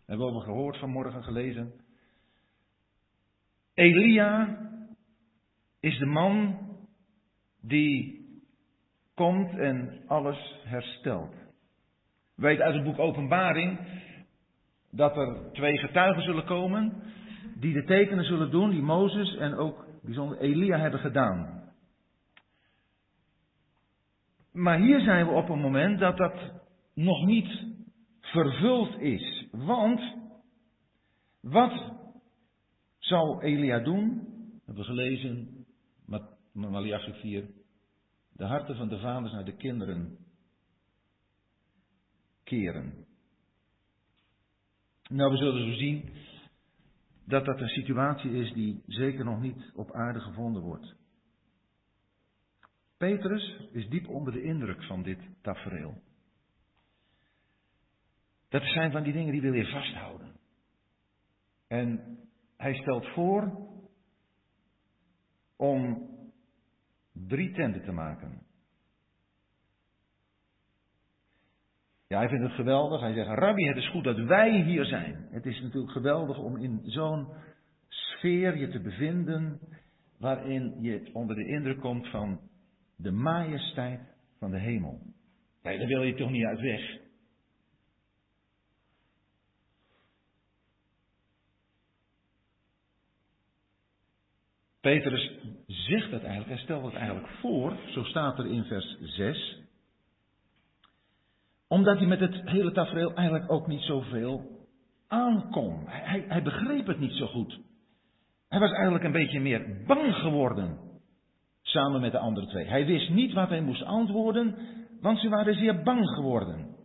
Hebben 0.07 0.26
we 0.26 0.33
over 0.33 0.47
gehoord 0.47 0.76
vanmorgen 0.76 1.23
gelezen. 1.23 1.73
Elia 3.75 4.59
is 5.80 5.99
de 5.99 6.07
man 6.07 6.59
die 7.61 8.26
komt 9.14 9.59
en 9.59 10.02
alles 10.07 10.54
herstelt. 10.64 11.35
We 12.35 12.42
weten 12.42 12.64
uit 12.64 12.75
het 12.75 12.85
boek 12.85 12.99
Openbaring 12.99 13.78
dat 14.90 15.16
er 15.16 15.52
twee 15.52 15.78
getuigen 15.78 16.23
zullen 16.23 16.45
komen 16.45 17.02
die 17.61 17.73
de 17.73 17.85
tekenen 17.85 18.25
zullen 18.25 18.50
doen 18.50 18.71
die 18.71 18.83
Mozes 18.83 19.37
en 19.37 19.54
ook 19.54 19.87
bijzonder 20.02 20.38
Elia 20.38 20.78
hebben 20.78 21.00
gedaan. 21.00 21.58
Maar 24.59 24.79
hier 24.79 25.00
zijn 25.00 25.27
we 25.27 25.33
op 25.33 25.49
een 25.49 25.61
moment 25.61 25.99
dat 25.99 26.17
dat 26.17 26.35
nog 26.95 27.27
niet 27.27 27.67
vervuld 28.21 29.00
is. 29.00 29.47
Want 29.50 30.00
wat 31.41 31.93
zal 32.99 33.43
Elia 33.43 33.79
doen? 33.79 34.27
We 34.65 34.85
gelezen, 34.85 35.67
Malachi 36.53 37.12
4, 37.12 37.50
de 38.33 38.45
harten 38.45 38.77
van 38.77 38.88
de 38.88 38.99
vaders 38.99 39.33
naar 39.33 39.45
de 39.45 39.57
kinderen 39.57 40.19
keren. 42.45 43.07
Nou, 45.09 45.31
we 45.31 45.37
zullen 45.37 45.73
zo 45.73 45.79
zien 45.79 46.12
dat 47.25 47.45
dat 47.45 47.61
een 47.61 47.69
situatie 47.69 48.31
is 48.31 48.53
die 48.53 48.83
zeker 48.87 49.25
nog 49.25 49.41
niet 49.41 49.73
op 49.75 49.93
aarde 49.93 50.21
gevonden 50.21 50.62
wordt. 50.62 50.97
Petrus 52.99 53.69
is 53.73 53.88
diep 53.88 54.09
onder 54.09 54.33
de 54.33 54.43
indruk 54.43 54.83
van 54.85 55.02
dit 55.02 55.19
tafereel. 55.43 56.02
Dat 58.49 58.62
zijn 58.62 58.93
van 58.93 59.02
die 59.02 59.12
dingen 59.12 59.33
die 59.33 59.40
wil 59.40 59.52
je 59.52 59.67
vasthouden. 59.67 60.37
En 61.69 62.19
hij 62.57 62.75
stelt 62.75 63.07
voor 63.07 63.69
om 65.57 66.09
drie 67.12 67.52
tenten 67.52 67.83
te 67.83 67.93
maken. 67.93 68.47
Ja, 72.07 72.19
hij 72.19 72.28
vindt 72.28 72.45
het 72.45 72.52
geweldig. 72.52 73.00
Hij 73.00 73.12
zegt, 73.12 73.28
Rabbi, 73.28 73.67
het 73.67 73.76
is 73.76 73.90
goed 73.90 74.05
dat 74.05 74.19
wij 74.19 74.62
hier 74.62 74.85
zijn. 74.85 75.28
Het 75.31 75.47
is 75.47 75.61
natuurlijk 75.61 75.93
geweldig 75.93 76.38
om 76.38 76.57
in 76.57 76.81
zo'n 76.85 77.28
sfeer 77.88 78.57
je 78.57 78.69
te 78.69 78.81
bevinden, 78.81 79.61
waarin 80.19 80.83
je 80.83 81.11
onder 81.12 81.37
de 81.37 81.47
indruk 81.47 81.81
komt 81.81 82.09
van 82.09 82.48
de 82.99 83.11
majesteit 83.11 84.00
van 84.38 84.50
de 84.50 84.59
hemel. 84.59 85.00
Nee, 85.62 85.78
daar 85.78 85.87
wil 85.87 86.02
je 86.02 86.14
toch 86.14 86.31
niet 86.31 86.45
uit 86.45 86.61
weg. 86.61 86.97
Petrus 94.81 95.31
zegt 95.67 96.11
dat 96.11 96.23
eigenlijk, 96.23 96.49
hij 96.49 96.59
stelt 96.59 96.85
het 96.85 96.95
eigenlijk 96.95 97.28
voor, 97.28 97.76
zo 97.87 98.02
staat 98.02 98.38
er 98.38 98.47
in 98.47 98.64
vers 98.64 98.99
6. 99.00 99.59
Omdat 101.69 101.99
hij 101.99 102.07
met 102.07 102.21
het 102.21 102.40
hele 102.45 102.73
tafereel 102.73 103.14
eigenlijk 103.14 103.52
ook 103.52 103.67
niet 103.67 103.83
zoveel 103.83 104.67
aankon. 105.09 105.85
Hij, 105.87 106.25
hij 106.28 106.43
begreep 106.43 106.87
het 106.87 106.99
niet 106.99 107.12
zo 107.12 107.26
goed. 107.26 107.61
Hij 108.49 108.61
was 108.61 108.73
eigenlijk 108.73 109.05
een 109.05 109.12
beetje 109.12 109.40
meer 109.40 109.85
bang 109.87 110.14
geworden, 110.14 110.88
samen 111.69 112.01
met 112.01 112.13
de 112.13 112.19
andere 112.19 112.47
twee. 112.47 112.67
Hij 112.67 112.87
wist 112.87 113.11
niet 113.11 113.33
wat 113.33 113.49
hij 113.49 113.61
moest 113.61 113.83
antwoorden, 113.83 114.57
want 115.01 115.21
ze 115.21 115.29
waren 115.29 115.55
zeer 115.55 115.83
bang 115.83 116.09
geworden. 116.09 116.77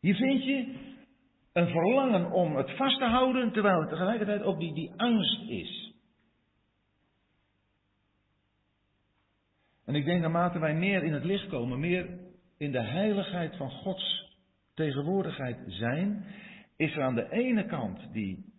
Hier 0.00 0.14
vind 0.14 0.44
je 0.44 0.74
een 1.52 1.68
verlangen 1.68 2.32
om 2.32 2.56
het 2.56 2.76
vast 2.76 2.98
te 2.98 3.04
houden, 3.04 3.52
terwijl 3.52 3.88
tegelijkertijd 3.88 4.42
ook 4.42 4.58
die, 4.58 4.74
die 4.74 4.92
angst 4.96 5.48
is. 5.48 5.92
En 9.84 9.94
ik 9.94 10.04
denk 10.04 10.20
naarmate 10.20 10.58
wij 10.58 10.74
meer 10.74 11.02
in 11.02 11.12
het 11.12 11.24
licht 11.24 11.48
komen, 11.48 11.80
meer 11.80 12.18
in 12.58 12.72
de 12.72 12.82
heiligheid 12.82 13.56
van 13.56 13.70
Gods 13.70 14.32
tegenwoordigheid 14.74 15.58
zijn, 15.66 16.24
is 16.76 16.96
er 16.96 17.02
aan 17.02 17.14
de 17.14 17.30
ene 17.30 17.66
kant 17.66 18.12
die 18.12 18.52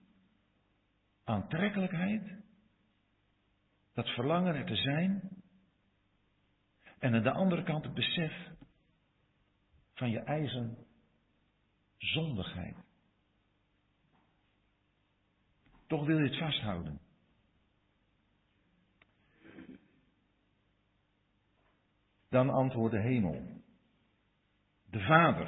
aantrekkelijkheid, 1.24 2.44
dat 3.96 4.08
verlangen 4.08 4.56
er 4.56 4.66
te 4.66 4.76
zijn, 4.76 5.30
en 7.00 7.14
aan 7.14 7.24
de 7.24 7.32
andere 7.32 7.64
kant 7.64 7.84
het 7.84 7.94
besef 7.94 8.34
van 9.94 10.10
je 10.10 10.20
eigen 10.20 10.78
zondigheid. 11.98 12.76
Toch 15.88 16.06
wil 16.06 16.18
je 16.18 16.24
het 16.24 16.38
vasthouden. 16.38 17.00
Dan 22.30 22.50
antwoordt 22.50 22.96
de 22.96 23.02
hemel. 23.02 23.62
De 24.90 25.00
Vader. 25.00 25.48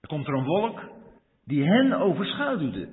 Er 0.00 0.08
komt 0.08 0.26
er 0.26 0.34
een 0.34 0.44
wolk 0.44 0.90
die 1.44 1.64
hen 1.64 1.92
overschaduwde. 1.92 2.91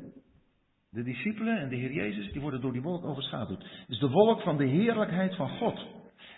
De 0.89 1.03
discipelen 1.03 1.57
en 1.57 1.69
de 1.69 1.75
Heer 1.75 1.91
Jezus, 1.91 2.31
die 2.31 2.41
worden 2.41 2.61
door 2.61 2.71
die 2.71 2.81
wolk 2.81 3.05
overschaduwd. 3.05 3.85
Dus 3.87 3.99
de 3.99 4.09
wolk 4.09 4.41
van 4.41 4.57
de 4.57 4.65
heerlijkheid 4.65 5.35
van 5.35 5.49
God. 5.49 5.87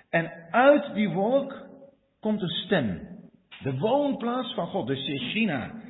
En 0.10 0.52
uit 0.52 0.94
die 0.94 1.10
wolk 1.10 1.70
komt 2.20 2.42
een 2.42 2.50
stem. 2.50 3.20
De 3.64 3.78
woonplaats 3.78 4.54
van 4.54 4.68
God, 4.68 4.88
de 4.88 4.96
Shechina. 4.96 5.82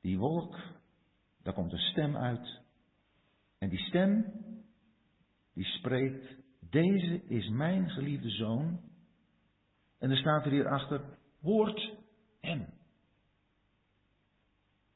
Die 0.00 0.18
wolk, 0.18 0.58
daar 1.42 1.54
komt 1.54 1.72
een 1.72 1.78
stem 1.78 2.16
uit. 2.16 2.60
En 3.58 3.68
die 3.68 3.78
stem, 3.78 4.32
die 5.54 5.64
spreekt, 5.64 6.36
deze 6.70 7.24
is 7.24 7.48
mijn 7.48 7.90
geliefde 7.90 8.30
zoon. 8.30 8.80
En 9.98 10.10
er 10.10 10.16
staat 10.16 10.44
er 10.44 10.50
hierachter, 10.50 11.18
hoort 11.40 11.96
hem. 12.40 12.66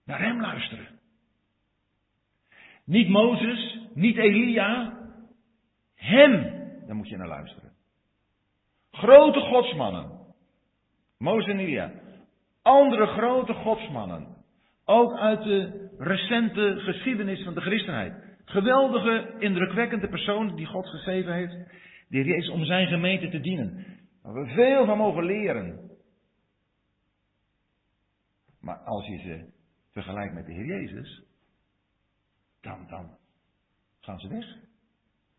Naar 0.05 0.21
hem 0.21 0.41
luisteren. 0.41 1.01
Niet 2.85 3.09
Mozes, 3.09 3.79
niet 3.95 4.17
Elia, 4.17 4.99
hem, 5.95 6.33
daar 6.87 6.97
moet 6.97 7.09
je 7.09 7.17
naar 7.17 7.29
luisteren. 7.29 7.73
Grote 8.91 9.41
godsmannen. 9.41 10.11
Mozes 11.19 11.53
en 11.53 11.59
Elia. 11.59 11.93
Andere 12.63 13.07
grote 13.07 13.53
godsmannen. 13.53 14.37
Ook 14.85 15.19
uit 15.19 15.43
de 15.43 15.91
recente 15.99 16.75
geschiedenis 16.79 17.45
van 17.45 17.55
de 17.55 17.61
christenheid. 17.61 18.15
Geweldige, 18.45 19.35
indrukwekkende 19.39 20.09
personen 20.09 20.57
die 20.57 20.67
God 20.67 20.87
gegeven 20.87 21.35
heeft. 21.35 21.57
Die 22.09 22.25
Jezus 22.25 22.51
om 22.51 22.65
zijn 22.65 22.87
gemeente 22.87 23.29
te 23.29 23.41
dienen. 23.41 23.87
Waar 24.23 24.35
we 24.35 24.47
veel 24.47 24.85
van 24.85 24.99
mogen 24.99 25.25
leren. 25.25 25.91
Maar 28.61 28.77
als 28.77 29.07
je 29.07 29.19
ze 29.19 29.53
vergelijkt 29.91 30.35
met 30.35 30.47
de 30.47 30.53
Heer 30.53 30.67
Jezus. 30.67 31.23
Dan, 32.63 33.19
gaan 34.01 34.21
ze 34.21 34.29
weg. 34.29 34.47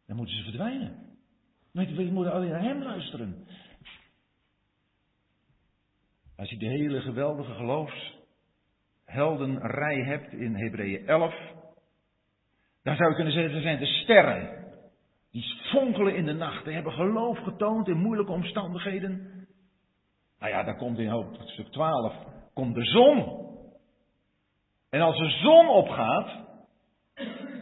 Dan 0.08 0.16
moeten 0.16 0.36
ze 0.36 0.44
verdwijnen. 0.44 1.12
We 1.72 2.10
moeten 2.12 2.34
alleen 2.34 2.50
naar 2.50 2.62
Hem 2.62 2.84
luisteren. 2.84 3.48
Als 6.36 6.50
je 6.50 6.58
de 6.58 6.68
hele 6.68 7.02
geweldige 7.02 7.54
geloofsheldenrij 7.54 10.04
hebt 10.04 10.34
in 10.34 10.56
Hebreeën 10.56 11.08
11, 11.08 11.36
dan 12.84 12.96
zou 12.96 13.10
je 13.10 13.16
kunnen 13.16 13.34
zeggen, 13.34 13.54
ze 13.54 13.62
zijn 13.62 13.80
de 13.80 13.86
sterren. 13.86 14.62
Die 15.32 15.44
fonkelen 15.72 16.16
in 16.16 16.26
de 16.26 16.34
nacht, 16.34 16.64
die 16.64 16.74
hebben 16.74 16.94
geloof 16.94 17.38
getoond 17.38 17.88
in 17.88 17.98
moeilijke 17.98 18.32
omstandigheden. 18.32 19.48
Nou 20.40 20.52
ja, 20.52 20.64
dan 20.64 20.78
komt 20.78 20.98
in 20.98 21.10
hoofdstuk 21.10 21.68
12, 21.68 22.14
komt 22.54 22.76
de 22.76 22.86
zon. 22.86 23.42
En 24.90 25.02
als 25.02 25.18
de 25.18 25.30
zon 25.30 25.68
opgaat, 25.68 26.44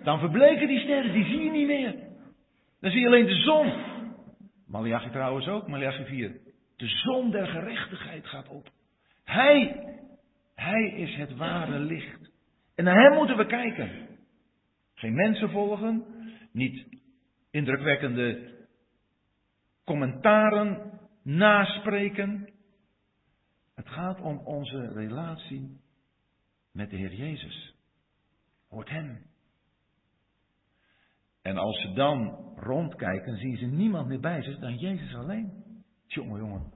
dan 0.03 0.19
verbleken 0.19 0.67
die 0.67 0.79
sterren, 0.79 1.13
die 1.13 1.25
zie 1.25 1.43
je 1.43 1.51
niet 1.51 1.67
meer. 1.67 1.95
Dan 2.79 2.91
zie 2.91 2.99
je 2.99 3.07
alleen 3.07 3.25
de 3.25 3.41
zon. 3.41 3.73
Malachi 4.67 5.09
trouwens 5.09 5.47
ook, 5.47 5.67
Malachi 5.67 6.05
4. 6.05 6.39
De 6.75 6.87
zon 6.87 7.31
der 7.31 7.47
gerechtigheid 7.47 8.25
gaat 8.25 8.47
op. 8.47 8.69
Hij, 9.23 9.85
hij 10.55 10.83
is 10.83 11.15
het 11.15 11.35
ware 11.35 11.79
licht. 11.79 12.31
En 12.75 12.83
naar 12.83 13.01
hem 13.01 13.17
moeten 13.17 13.37
we 13.37 13.45
kijken. 13.45 14.07
Geen 14.93 15.13
mensen 15.13 15.49
volgen, 15.49 16.05
niet 16.51 16.85
indrukwekkende 17.51 18.59
commentaren 19.83 20.99
naspreken. 21.23 22.49
Het 23.75 23.87
gaat 23.87 24.21
om 24.21 24.37
onze 24.37 24.91
relatie 24.93 25.77
met 26.71 26.89
de 26.89 26.95
Heer 26.95 27.13
Jezus. 27.13 27.75
Hoort 28.69 28.89
hem. 28.89 29.30
En 31.41 31.57
als 31.57 31.81
ze 31.81 31.93
dan 31.93 32.51
rondkijken, 32.55 33.37
zien 33.37 33.57
ze 33.57 33.65
niemand 33.65 34.07
meer 34.07 34.19
bij 34.19 34.43
zich 34.43 34.59
dan 34.59 34.77
Jezus 34.77 35.15
alleen. 35.15 35.63
Jongen, 36.07 36.39
jongen. 36.39 36.73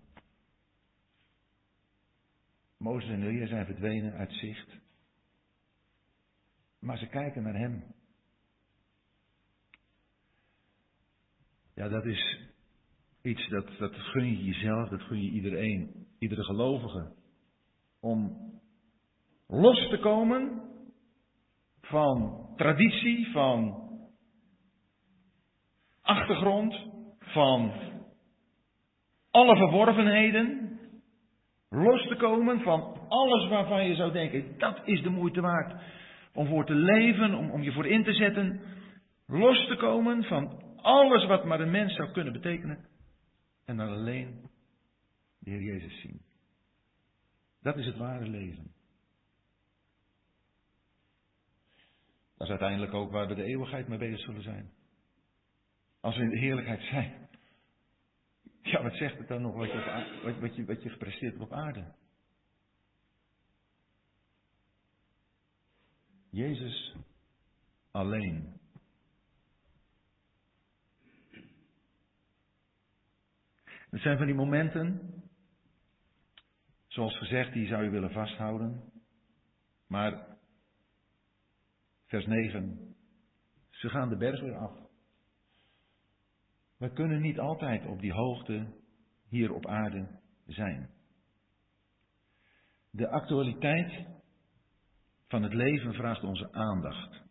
Mozes 2.78 3.10
en 3.10 3.24
Elia 3.24 3.48
zijn 3.48 3.66
verdwenen 3.66 4.14
uit 4.14 4.34
zicht. 4.34 4.84
Maar 6.80 6.98
ze 6.98 7.08
kijken 7.08 7.44
naar 7.44 7.58
hem. 7.58 7.84
Ja, 11.74 11.88
dat 11.88 12.06
is 12.06 12.40
iets 13.22 13.50
dat, 13.50 13.78
dat 13.78 13.96
gun 13.96 14.30
je 14.30 14.44
jezelf, 14.44 14.90
dat 14.90 15.02
gun 15.02 15.22
je 15.22 15.32
iedereen, 15.32 16.08
iedere 16.20 16.44
gelovige. 16.44 17.14
Om 18.00 18.38
los 19.48 19.90
te 19.90 20.00
komen 20.00 20.62
van 21.82 22.48
traditie, 22.56 23.32
van 23.32 23.85
achtergrond, 26.06 26.88
van 27.20 27.72
alle 29.32 29.56
verworvenheden, 29.56 30.80
los 31.70 32.08
te 32.08 32.16
komen 32.16 32.60
van 32.60 33.08
alles 33.08 33.48
waarvan 33.48 33.88
je 33.88 33.96
zou 33.96 34.12
denken, 34.12 34.58
dat 34.58 34.82
is 34.84 35.02
de 35.02 35.10
moeite 35.10 35.42
waard 35.42 35.82
om 36.34 36.48
voor 36.48 36.66
te 36.66 36.76
leven, 36.76 37.34
om, 37.34 37.52
om 37.52 37.62
je 37.62 37.72
voor 37.72 37.86
in 37.86 38.04
te 38.04 38.14
zetten, 38.14 38.62
los 39.28 39.68
te 39.68 39.76
komen 39.76 40.24
van 40.24 40.64
alles 40.76 41.26
wat 41.26 41.46
maar 41.46 41.60
een 41.60 41.72
mens 41.72 41.96
zou 41.96 42.12
kunnen 42.12 42.34
betekenen 42.34 42.88
en 43.66 43.78
dan 43.78 43.90
alleen 43.90 44.50
de 45.40 45.50
Heer 45.50 45.62
Jezus 45.62 46.02
zien. 46.02 46.22
Dat 47.62 47.78
is 47.78 47.86
het 47.86 47.98
ware 47.98 48.28
leven. 48.28 48.74
Dat 52.38 52.48
is 52.48 52.50
uiteindelijk 52.50 52.94
ook 52.94 53.12
waar 53.12 53.28
we 53.28 53.36
de 53.36 53.44
eeuwigheid 53.44 53.88
mee 53.88 53.98
bezig 53.98 54.20
zullen 54.20 54.44
zijn. 54.44 54.72
Als 56.06 56.18
we 56.18 56.24
in 56.24 56.30
de 56.30 56.38
heerlijkheid 56.38 56.82
zijn. 56.82 57.28
Ja, 58.62 58.84
wat 58.84 58.96
zegt 58.96 59.18
het 59.18 59.28
dan 59.28 59.42
nog 59.42 59.56
wat 59.56 59.72
je, 59.72 60.20
wat, 60.24 60.40
wat 60.40 60.56
je, 60.56 60.66
wat 60.66 60.84
je 60.84 60.90
gepresteerd 60.90 61.32
hebt 61.32 61.44
op 61.44 61.54
aarde? 61.54 61.94
Jezus 66.30 66.96
alleen. 67.92 68.60
Het 73.90 74.02
zijn 74.02 74.18
van 74.18 74.26
die 74.26 74.36
momenten, 74.36 75.14
zoals 76.88 77.18
gezegd, 77.18 77.54
die 77.54 77.68
zou 77.68 77.84
je 77.84 77.90
willen 77.90 78.12
vasthouden. 78.12 78.92
Maar, 79.88 80.38
vers 82.06 82.26
9, 82.26 82.96
ze 83.70 83.90
gaan 83.90 84.10
de 84.10 84.18
berg 84.18 84.42
weer 84.42 84.56
af. 84.56 84.86
We 86.78 86.92
kunnen 86.92 87.22
niet 87.22 87.40
altijd 87.40 87.86
op 87.86 88.00
die 88.00 88.14
hoogte 88.14 88.68
hier 89.30 89.54
op 89.54 89.68
aarde 89.68 90.20
zijn. 90.46 90.90
De 92.90 93.10
actualiteit 93.10 94.06
van 95.28 95.44
het 95.44 95.54
leven 95.54 95.94
vraagt 95.94 96.24
onze 96.24 96.52
aandacht. 96.52 97.24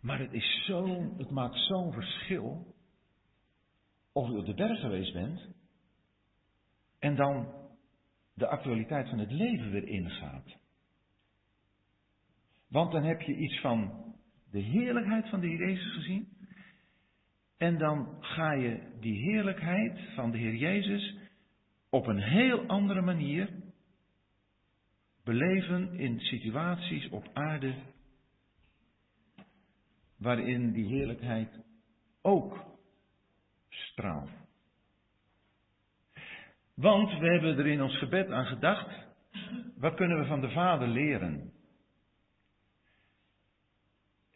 Maar 0.00 0.18
het, 0.18 0.32
is 0.32 0.64
zo, 0.66 1.14
het 1.16 1.30
maakt 1.30 1.58
zo'n 1.58 1.92
verschil 1.92 2.74
of 4.12 4.28
u 4.28 4.36
op 4.36 4.46
de 4.46 4.54
berg 4.54 4.80
geweest 4.80 5.12
bent 5.12 5.48
en 6.98 7.16
dan 7.16 7.54
de 8.34 8.46
actualiteit 8.46 9.08
van 9.08 9.18
het 9.18 9.30
leven 9.30 9.70
weer 9.70 9.88
ingaat. 9.88 10.56
Want 12.68 12.92
dan 12.92 13.02
heb 13.02 13.20
je 13.20 13.36
iets 13.36 13.60
van 13.60 14.04
de 14.50 14.60
heerlijkheid 14.60 15.28
van 15.28 15.40
de 15.40 15.46
Heer 15.46 15.58
Jezus 15.58 15.92
gezien. 15.92 16.29
En 17.60 17.78
dan 17.78 18.16
ga 18.20 18.52
je 18.52 18.80
die 19.00 19.20
heerlijkheid 19.20 20.00
van 20.14 20.30
de 20.30 20.38
Heer 20.38 20.54
Jezus 20.54 21.14
op 21.90 22.06
een 22.06 22.22
heel 22.22 22.66
andere 22.66 23.00
manier 23.00 23.48
beleven 25.24 25.94
in 25.94 26.20
situaties 26.20 27.08
op 27.08 27.30
aarde 27.32 27.74
waarin 30.16 30.72
die 30.72 30.86
heerlijkheid 30.86 31.60
ook 32.22 32.64
straalt. 33.68 34.30
Want 36.74 37.18
we 37.18 37.26
hebben 37.26 37.58
er 37.58 37.66
in 37.66 37.82
ons 37.82 37.98
gebed 37.98 38.30
aan 38.30 38.46
gedacht, 38.46 38.88
wat 39.76 39.94
kunnen 39.94 40.18
we 40.18 40.24
van 40.24 40.40
de 40.40 40.50
Vader 40.50 40.88
leren? 40.88 41.52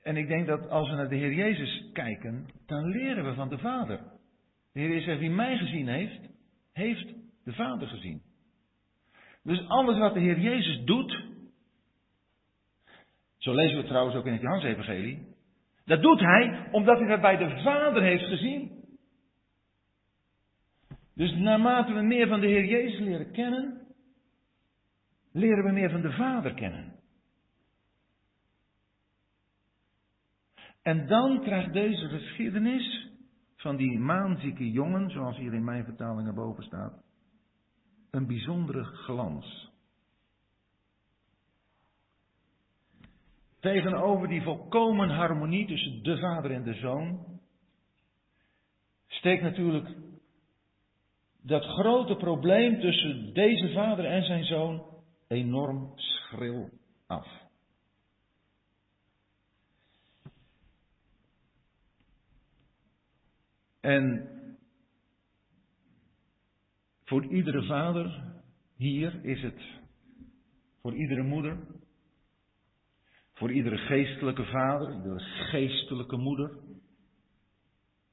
En 0.04 0.16
ik 0.16 0.28
denk 0.28 0.46
dat 0.46 0.68
als 0.68 0.90
we 0.90 0.96
naar 0.96 1.08
de 1.08 1.16
Heer 1.16 1.32
Jezus 1.32 1.90
kijken, 1.92 2.46
dan 2.66 2.84
leren 2.84 3.24
we 3.24 3.34
van 3.34 3.48
de 3.48 3.58
Vader. 3.58 3.98
De 4.72 4.80
Heer 4.80 4.88
Jezus 4.88 5.04
zegt, 5.04 5.18
wie 5.18 5.30
mij 5.30 5.56
gezien 5.56 5.88
heeft, 5.88 6.20
heeft 6.72 7.14
de 7.44 7.52
Vader 7.52 7.88
gezien. 7.88 8.22
Dus 9.42 9.68
alles 9.68 9.98
wat 9.98 10.14
de 10.14 10.20
Heer 10.20 10.40
Jezus 10.40 10.84
doet, 10.84 11.24
zo 13.36 13.54
lezen 13.54 13.76
we 13.76 13.84
trouwens 13.84 14.16
ook 14.16 14.26
in 14.26 14.32
het 14.32 14.40
Johannes-evangelie, 14.40 15.26
dat 15.84 16.02
doet 16.02 16.20
Hij 16.20 16.68
omdat 16.72 16.98
Hij 16.98 17.08
dat 17.08 17.20
bij 17.20 17.36
de 17.36 17.62
Vader 17.62 18.02
heeft 18.02 18.24
gezien. 18.24 18.84
Dus 21.14 21.34
naarmate 21.34 21.92
we 21.92 22.02
meer 22.02 22.28
van 22.28 22.40
de 22.40 22.46
Heer 22.46 22.64
Jezus 22.64 23.00
leren 23.00 23.32
kennen, 23.32 23.86
leren 25.32 25.64
we 25.64 25.72
meer 25.72 25.90
van 25.90 26.00
de 26.00 26.12
Vader 26.12 26.54
kennen. 26.54 26.93
En 30.84 31.06
dan 31.06 31.40
krijgt 31.40 31.72
deze 31.72 32.08
geschiedenis 32.08 33.08
van 33.56 33.76
die 33.76 33.98
maanzieke 33.98 34.70
jongen, 34.70 35.10
zoals 35.10 35.36
hier 35.36 35.54
in 35.54 35.64
mijn 35.64 35.84
vertaling 35.84 36.28
erboven 36.28 36.64
staat, 36.64 37.02
een 38.10 38.26
bijzondere 38.26 38.84
glans. 38.84 39.72
Tegenover 43.60 44.28
die 44.28 44.42
volkomen 44.42 45.08
harmonie 45.08 45.66
tussen 45.66 46.02
de 46.02 46.18
vader 46.18 46.50
en 46.50 46.62
de 46.62 46.74
zoon 46.74 47.40
steekt 49.06 49.42
natuurlijk 49.42 49.88
dat 51.42 51.64
grote 51.64 52.16
probleem 52.16 52.80
tussen 52.80 53.32
deze 53.32 53.72
vader 53.72 54.04
en 54.04 54.24
zijn 54.24 54.44
zoon 54.44 54.82
enorm 55.28 55.92
schril 55.94 56.70
af. 57.06 57.43
En 63.84 64.28
voor 67.04 67.24
iedere 67.24 67.62
vader 67.62 68.34
hier 68.76 69.24
is 69.24 69.42
het, 69.42 69.62
voor 70.80 70.94
iedere 70.94 71.22
moeder, 71.22 71.58
voor 73.32 73.52
iedere 73.52 73.76
geestelijke 73.76 74.44
vader, 74.44 74.94
iedere 74.94 75.20
geestelijke 75.20 76.16
moeder, 76.16 76.58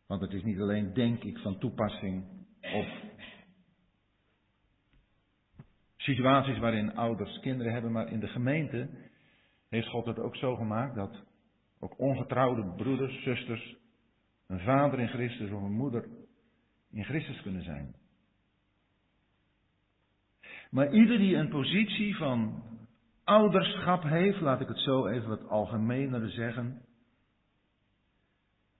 want 0.07 0.21
het 0.21 0.34
is 0.34 0.43
niet 0.43 0.60
alleen, 0.60 0.93
denk 0.93 1.23
ik, 1.23 1.38
van 1.38 1.60
toepassing 1.60 2.25
op 2.62 2.88
situaties 5.97 6.57
waarin 6.57 6.95
ouders 6.95 7.39
kinderen 7.39 7.73
hebben, 7.73 7.91
maar 7.91 8.12
in 8.12 8.19
de 8.19 8.27
gemeente 8.27 8.89
heeft 9.69 9.88
God 9.88 10.05
het 10.05 10.19
ook 10.19 10.36
zo 10.36 10.55
gemaakt 10.55 10.95
dat 10.95 11.23
ook 11.79 11.99
ongetrouwde 11.99 12.73
broeders, 12.75 13.23
zusters, 13.23 13.79
een 14.51 14.59
vader 14.59 14.99
in 14.99 15.07
Christus 15.07 15.51
of 15.51 15.61
een 15.61 15.71
moeder 15.71 16.09
in 16.89 17.03
Christus 17.03 17.41
kunnen 17.41 17.63
zijn. 17.63 17.95
Maar 20.69 20.93
ieder 20.93 21.17
die 21.17 21.35
een 21.35 21.49
positie 21.49 22.15
van 22.15 22.63
ouderschap 23.23 24.03
heeft, 24.03 24.41
laat 24.41 24.61
ik 24.61 24.67
het 24.67 24.79
zo 24.79 25.07
even 25.07 25.29
wat 25.29 25.47
algemener 25.47 26.29
zeggen, 26.29 26.85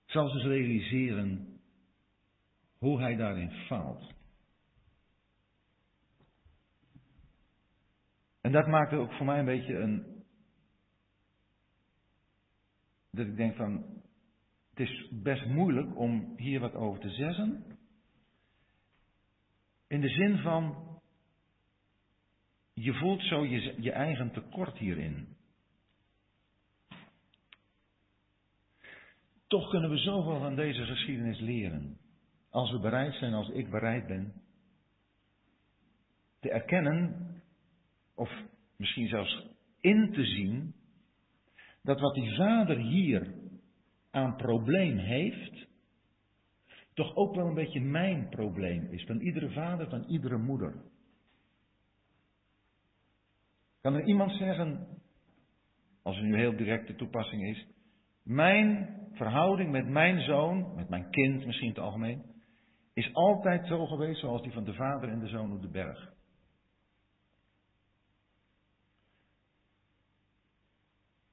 zal 0.06 0.30
zich 0.30 0.44
realiseren 0.44 1.60
hoe 2.78 3.00
hij 3.00 3.16
daarin 3.16 3.52
faalt. 3.52 4.14
En 8.42 8.52
dat 8.52 8.68
maakt 8.68 8.94
ook 8.94 9.14
voor 9.14 9.26
mij 9.26 9.40
een 9.40 9.46
beetje 9.46 9.78
een. 9.78 10.24
Dat 13.12 13.26
ik 13.26 13.36
denk 13.36 13.56
van. 13.56 14.01
Het 14.72 14.80
is 14.80 15.10
best 15.12 15.46
moeilijk 15.46 15.98
om 15.98 16.34
hier 16.38 16.60
wat 16.60 16.74
over 16.74 17.02
te 17.02 17.10
zeggen. 17.10 17.66
In 19.88 20.02
de 20.02 20.10
zin 20.10 20.38
van. 20.38 20.90
Je 22.74 22.94
voelt 22.94 23.22
zo 23.22 23.46
je, 23.46 23.92
eigen 23.92 24.32
tekort 24.32 24.78
hierin. 24.78 25.36
Toch 29.48 29.70
kunnen 29.70 29.90
we 29.90 29.98
zoveel 29.98 30.40
van 30.40 30.56
deze 30.56 30.86
geschiedenis 30.86 31.40
leren. 31.40 31.98
Als 32.50 32.72
we 32.72 32.80
bereid 32.80 33.14
zijn, 33.14 33.34
als 33.34 33.50
ik 33.50 33.70
bereid 33.70 34.08
ben, 34.08 34.34
te 36.40 36.52
erkennen, 36.52 37.32
of 38.16 38.30
misschien 38.76 39.08
zelfs 39.08 39.48
in 39.80 40.12
te 40.14 40.26
zien, 40.26 40.76
dat 41.82 42.00
wat 42.00 42.14
die 42.14 42.36
vader 42.36 42.78
hier 42.78 43.41
aan 44.12 44.36
probleem 44.36 44.98
heeft, 44.98 45.68
toch 46.94 47.16
ook 47.16 47.36
wel 47.36 47.48
een 47.48 47.54
beetje 47.54 47.82
mijn 47.82 48.30
probleem 48.30 48.88
is. 48.92 49.04
Van 49.04 49.20
iedere 49.20 49.52
vader, 49.52 49.90
van 49.90 50.04
iedere 50.04 50.38
moeder. 50.38 50.82
Kan 53.82 53.94
er 53.94 54.06
iemand 54.06 54.32
zeggen, 54.32 54.88
als 56.02 56.16
het 56.16 56.26
nu 56.26 56.36
heel 56.36 56.56
directe 56.56 56.96
toepassing 56.96 57.44
is, 57.44 57.68
mijn 58.24 58.96
verhouding 59.14 59.72
met 59.72 59.88
mijn 59.88 60.22
zoon, 60.22 60.76
met 60.76 60.90
mijn 60.90 61.10
kind 61.10 61.46
misschien 61.46 61.68
in 61.68 61.74
het 61.74 61.84
algemeen, 61.84 62.24
is 62.94 63.14
altijd 63.14 63.68
zo 63.68 63.86
geweest 63.86 64.20
zoals 64.20 64.42
die 64.42 64.52
van 64.52 64.64
de 64.64 64.74
vader 64.74 65.10
en 65.10 65.20
de 65.20 65.28
zoon 65.28 65.54
op 65.54 65.62
de 65.62 65.70
berg. 65.70 66.14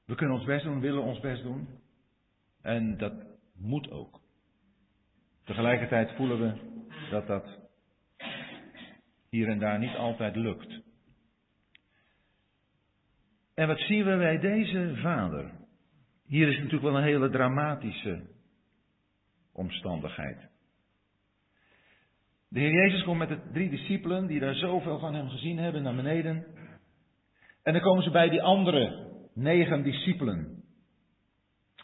We 0.04 0.14
kunnen 0.14 0.36
ons 0.36 0.46
best 0.46 0.64
doen, 0.64 0.80
willen 0.80 1.02
ons 1.02 1.20
best 1.20 1.42
doen. 1.42 1.68
En 2.62 2.96
dat 2.96 3.12
moet 3.56 3.90
ook. 3.90 4.20
Tegelijkertijd 5.44 6.12
voelen 6.16 6.40
we 6.40 6.76
dat 7.10 7.26
dat 7.26 7.58
hier 9.30 9.48
en 9.48 9.58
daar 9.58 9.78
niet 9.78 9.94
altijd 9.94 10.36
lukt. 10.36 10.80
En 13.54 13.66
wat 13.66 13.78
zien 13.78 14.04
we 14.04 14.16
bij 14.16 14.38
deze 14.38 14.96
vader? 14.96 15.50
Hier 16.26 16.48
is 16.48 16.56
natuurlijk 16.56 16.82
wel 16.82 16.96
een 16.96 17.02
hele 17.02 17.30
dramatische 17.30 18.26
omstandigheid. 19.52 20.48
De 22.48 22.60
Heer 22.60 22.72
Jezus 22.72 23.02
komt 23.02 23.18
met 23.18 23.28
de 23.28 23.40
drie 23.52 23.70
discipelen, 23.70 24.26
die 24.26 24.40
daar 24.40 24.54
zoveel 24.54 24.98
van 24.98 25.14
hem 25.14 25.28
gezien 25.28 25.58
hebben, 25.58 25.82
naar 25.82 25.94
beneden. 25.94 26.46
En 27.62 27.72
dan 27.72 27.82
komen 27.82 28.02
ze 28.02 28.10
bij 28.10 28.28
die 28.28 28.42
andere 28.42 29.10
negen 29.34 29.82
discipelen. 29.82 30.57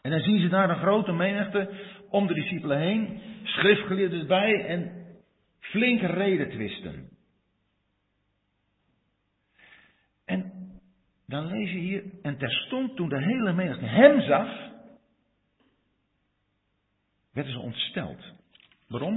En 0.04 0.10
dan 0.10 0.20
zien 0.20 0.40
ze 0.40 0.48
daar 0.48 0.70
een 0.70 0.76
grote 0.76 1.12
menigte 1.12 1.70
om 2.08 2.26
de 2.26 2.34
discipelen 2.34 2.78
heen, 2.78 3.20
schriftgeleerden 3.42 4.20
erbij 4.20 4.64
en 4.64 5.06
flinke 5.58 6.06
reden 6.06 6.50
twisten. 6.50 7.08
En 10.24 10.52
dan 11.26 11.46
lees 11.46 11.70
je 11.70 11.78
hier, 11.78 12.04
en 12.22 12.38
terstond 12.38 12.96
toen 12.96 13.08
de 13.08 13.22
hele 13.22 13.52
menigte 13.52 13.84
hem 13.84 14.20
zag, 14.20 14.70
werden 17.32 17.52
ze 17.52 17.58
ontsteld. 17.58 18.32
Waarom? 18.88 19.16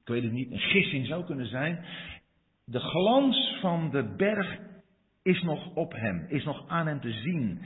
Ik 0.00 0.08
weet 0.08 0.22
het 0.22 0.32
niet, 0.32 0.50
een 0.50 0.58
gissing 0.58 1.06
zou 1.06 1.24
kunnen 1.24 1.46
zijn. 1.46 1.84
De 2.64 2.80
glans 2.80 3.58
van 3.60 3.90
de 3.90 4.14
berg 4.16 4.58
is 5.22 5.42
nog 5.42 5.74
op 5.74 5.92
hem, 5.92 6.26
is 6.28 6.44
nog 6.44 6.68
aan 6.68 6.86
hem 6.86 7.00
te 7.00 7.12
zien. 7.12 7.62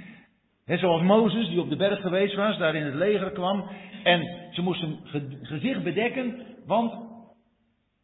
Zoals 0.77 1.03
Mozes, 1.03 1.49
die 1.49 1.61
op 1.61 1.69
de 1.69 1.77
berg 1.77 2.01
geweest 2.01 2.35
was, 2.35 2.59
daar 2.59 2.75
in 2.75 2.85
het 2.85 2.95
leger 2.95 3.31
kwam. 3.31 3.71
En 4.03 4.49
ze 4.53 4.63
moesten 4.63 5.01
gezicht 5.43 5.83
bedekken, 5.83 6.47
want 6.67 7.07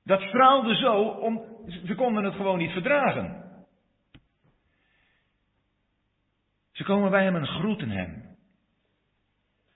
dat 0.05 0.21
straalde 0.21 0.75
zo, 0.75 1.03
om, 1.03 1.43
ze 1.87 1.95
konden 1.95 2.25
het 2.25 2.35
gewoon 2.35 2.59
niet 2.59 2.71
verdragen. 2.71 3.43
Ze 6.73 6.85
komen 6.85 7.11
bij 7.11 7.25
hem 7.25 7.37
en 7.37 7.47
groeten 7.47 7.91
hem. 7.91 8.37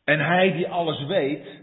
En 0.05 0.21
hij 0.21 0.53
die 0.53 0.69
alles 0.69 1.07
weet, 1.07 1.63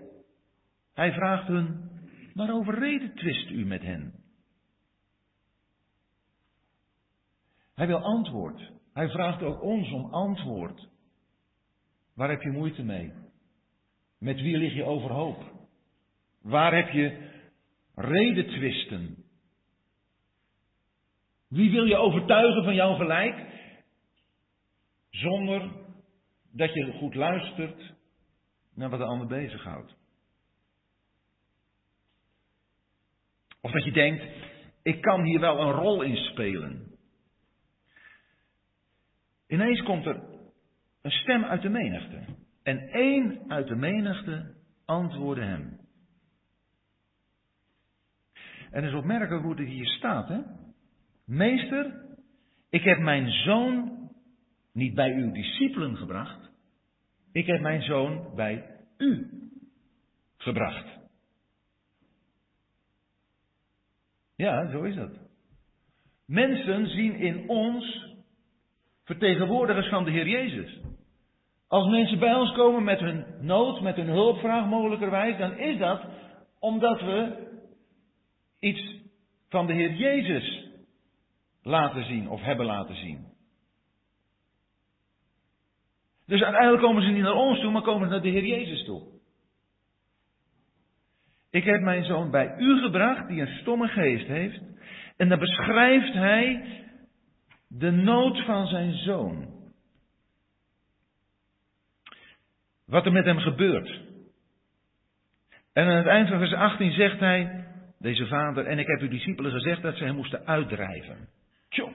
hij 0.94 1.14
vraagt 1.14 1.48
hun, 1.48 1.90
waarover 2.34 2.80
reden 2.80 3.16
twist 3.16 3.50
u 3.50 3.66
met 3.66 3.82
hen? 3.82 4.14
Hij 7.76 7.88
wil 7.88 8.00
antwoord. 8.00 8.72
Hij 8.94 9.10
vraagt 9.10 9.42
ook 9.42 9.62
ons 9.62 9.92
om 9.92 10.14
antwoord. 10.14 10.88
Waar 12.16 12.30
heb 12.30 12.42
je 12.42 12.52
moeite 12.52 12.84
mee? 12.84 13.14
Met 14.20 14.42
wie 14.42 14.58
lig 14.58 14.74
je 14.74 14.84
overhoop? 14.84 15.44
Waar 16.42 16.76
heb 16.76 16.90
je 16.90 17.30
redetwisten? 17.96 19.24
Wie 21.48 21.72
wil 21.72 21.86
je 21.86 21.96
overtuigen 21.96 22.64
van 22.64 22.76
jouw 22.76 22.96
gelijk? 22.96 23.54
zonder 25.16 25.72
dat 26.52 26.74
je 26.74 26.92
goed 26.92 27.16
luistert 27.16 27.94
naar 28.74 28.90
wat 28.90 29.00
de 29.00 29.06
ander 29.06 29.28
bezighoudt. 29.28 29.96
Of 33.62 33.72
dat 33.72 33.84
je 33.84 33.92
denkt, 33.92 34.24
ik 34.82 35.02
kan 35.02 35.24
hier 35.24 35.40
wel 35.40 35.60
een 35.60 35.72
rol 35.72 36.02
in 36.02 36.16
spelen. 36.16 36.98
Ineens 39.48 39.84
komt 39.84 40.06
er 40.06 40.24
een 41.06 41.12
stem 41.12 41.44
uit 41.44 41.62
de 41.62 41.70
menigte. 41.70 42.20
En 42.64 42.90
één 42.90 43.40
uit 43.48 43.68
de 43.68 43.76
menigte 43.76 44.56
antwoordde 44.86 45.46
hem. 45.46 45.80
En 48.72 48.84
het 48.84 48.94
is 48.94 49.00
opmerkelijk 49.00 49.44
hoe 49.44 49.56
het 49.56 49.68
hier 49.68 49.88
staat. 49.88 50.28
Hè? 50.28 50.40
Meester, 51.26 52.06
ik 52.70 52.84
heb 52.84 53.00
mijn 53.00 53.32
zoon 53.32 54.10
niet 54.74 54.94
bij 54.94 55.14
uw 55.14 55.32
discipelen 55.32 55.98
gebracht. 55.98 56.52
Ik 57.32 57.46
heb 57.46 57.62
mijn 57.62 57.82
zoon 57.82 58.36
bij 58.36 58.80
u 58.98 59.30
gebracht. 60.38 60.88
Ja, 64.36 64.72
zo 64.72 64.84
is 64.84 64.96
dat. 64.96 65.20
Mensen 66.26 66.88
zien 66.88 67.16
in 67.16 67.50
ons 67.50 68.14
vertegenwoordigers 69.04 69.90
van 69.90 70.04
de 70.04 70.12
Heer 70.12 70.28
Jezus. 70.28 70.84
Als 71.68 71.88
mensen 71.88 72.20
bij 72.20 72.34
ons 72.34 72.52
komen 72.52 72.84
met 72.84 73.00
hun 73.00 73.26
nood, 73.40 73.82
met 73.82 73.96
hun 73.96 74.08
hulpvraag 74.08 74.66
mogelijkerwijs, 74.66 75.38
dan 75.38 75.58
is 75.58 75.78
dat 75.78 76.02
omdat 76.60 77.02
we 77.02 77.48
iets 78.60 78.96
van 79.50 79.68
de 79.68 79.74
Heer 79.74 79.94
Jezus 79.94 80.70
laten 81.62 82.06
zien 82.06 82.30
of 82.30 82.42
hebben 82.42 82.66
laten 82.66 82.96
zien. 82.96 83.34
Dus 86.26 86.42
uiteindelijk 86.42 86.84
komen 86.84 87.04
ze 87.04 87.10
niet 87.10 87.24
naar 87.24 87.34
ons 87.34 87.60
toe, 87.60 87.72
maar 87.72 87.82
komen 87.82 88.08
ze 88.08 88.14
naar 88.14 88.22
de 88.22 88.30
Heer 88.30 88.46
Jezus 88.46 88.84
toe. 88.86 89.02
Ik 91.50 91.64
heb 91.64 91.82
mijn 91.82 92.04
zoon 92.04 92.32
bij 92.32 92.56
u 92.58 92.82
gebracht, 92.82 93.28
die 93.28 93.42
een 93.42 93.58
stomme 93.58 93.88
geest 93.88 94.28
heeft. 94.28 94.62
En 95.18 95.30
dan 95.30 95.40
beschrijft 95.40 96.14
hij 96.14 96.66
de 97.68 97.92
nood 97.92 98.46
van 98.46 98.68
zijn 98.68 98.94
zoon. 98.94 99.55
Wat 102.86 103.06
er 103.06 103.12
met 103.12 103.26
hem 103.26 103.40
gebeurt. 103.40 104.02
En 105.74 105.88
aan 105.88 105.98
het 105.98 106.08
eind 106.08 106.30
van 106.30 106.38
vers 106.38 106.54
18 106.54 106.92
zegt 106.92 107.20
hij, 107.20 107.68
deze 108.00 108.28
vader, 108.28 108.66
en 108.66 108.80
ik 108.80 108.88
heb 108.88 109.00
uw 109.00 109.10
discipelen 109.10 109.52
gezegd 109.52 109.82
dat 109.82 109.96
ze 109.96 110.04
hem 110.04 110.16
moesten 110.16 110.46
uitdrijven. 110.46 111.30
Tjoh. 111.70 111.94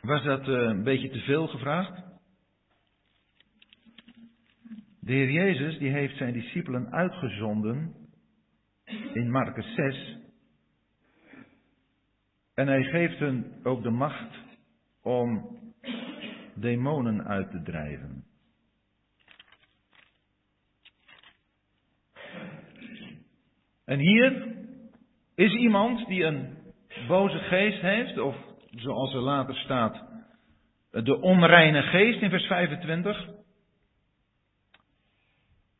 Was 0.00 0.22
dat 0.22 0.48
uh, 0.48 0.54
een 0.54 0.82
beetje 0.82 1.10
te 1.10 1.18
veel 1.18 1.46
gevraagd? 1.46 2.02
De 5.00 5.12
Heer 5.12 5.30
Jezus 5.30 5.78
die 5.78 5.90
heeft 5.90 6.16
zijn 6.16 6.32
discipelen 6.32 6.92
uitgezonden 6.92 7.94
in 9.12 9.30
Marcus 9.30 9.74
6. 9.74 10.16
En 12.54 12.66
hij 12.66 12.82
geeft 12.82 13.18
hen 13.18 13.60
ook 13.62 13.82
de 13.82 13.90
macht 13.90 14.38
om 15.02 15.58
demonen 16.60 17.24
uit 17.26 17.50
te 17.50 17.62
drijven. 17.62 18.24
En 23.84 23.98
hier 23.98 24.56
is 25.34 25.54
iemand 25.54 26.06
die 26.06 26.24
een 26.24 26.58
boze 27.08 27.38
geest 27.38 27.80
heeft, 27.80 28.18
of 28.18 28.36
zoals 28.70 29.12
er 29.12 29.20
later 29.20 29.54
staat, 29.54 30.04
de 30.90 31.20
onreine 31.20 31.82
geest 31.82 32.20
in 32.20 32.30
vers 32.30 32.46
25. 32.46 33.28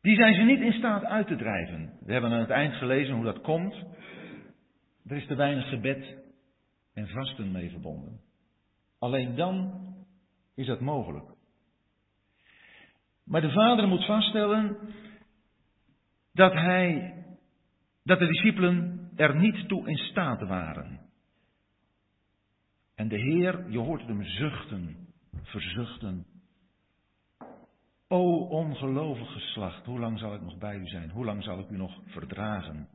Die 0.01 0.15
zijn 0.15 0.33
ze 0.33 0.41
niet 0.41 0.61
in 0.61 0.73
staat 0.73 1.03
uit 1.03 1.27
te 1.27 1.35
drijven. 1.35 1.93
We 2.05 2.11
hebben 2.11 2.31
aan 2.31 2.39
het 2.39 2.49
eind 2.49 2.73
gelezen 2.73 3.15
hoe 3.15 3.25
dat 3.25 3.41
komt. 3.41 3.75
Er 5.05 5.15
is 5.17 5.27
te 5.27 5.35
weinig 5.35 5.69
gebed 5.69 6.17
en 6.93 7.07
vasten 7.07 7.51
mee 7.51 7.69
verbonden. 7.69 8.19
Alleen 8.99 9.35
dan 9.35 9.79
is 10.61 10.67
dat 10.67 10.79
mogelijk. 10.79 11.25
Maar 13.23 13.41
de 13.41 13.51
vader 13.51 13.87
moet 13.87 14.05
vaststellen 14.05 14.77
dat 16.33 16.53
hij, 16.53 17.15
dat 18.03 18.19
de 18.19 18.27
discipelen 18.27 19.09
er 19.15 19.35
niet 19.35 19.67
toe 19.67 19.89
in 19.89 19.97
staat 19.97 20.41
waren. 20.47 20.99
En 22.95 23.07
de 23.07 23.17
Heer, 23.17 23.69
je 23.69 23.77
hoort 23.77 24.07
hem 24.07 24.23
zuchten, 24.23 25.07
verzuchten. 25.43 26.25
O 28.07 28.47
ongelovig 28.47 29.31
geslacht, 29.31 29.85
hoe 29.85 29.99
lang 29.99 30.19
zal 30.19 30.33
ik 30.33 30.41
nog 30.41 30.57
bij 30.57 30.77
u 30.77 30.87
zijn? 30.87 31.09
Hoe 31.09 31.25
lang 31.25 31.43
zal 31.43 31.59
ik 31.59 31.69
u 31.69 31.77
nog 31.77 32.01
verdragen? 32.05 32.89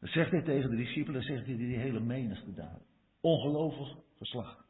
Dat 0.00 0.10
zegt 0.10 0.30
hij 0.30 0.42
tegen 0.42 0.70
de 0.70 0.76
discipelen, 0.76 1.22
zegt 1.22 1.46
hij 1.46 1.56
die 1.56 1.76
hele 1.76 2.00
menigte 2.00 2.54
daar. 2.54 2.80
Ongelovig 3.20 3.96
geslacht. 4.16 4.65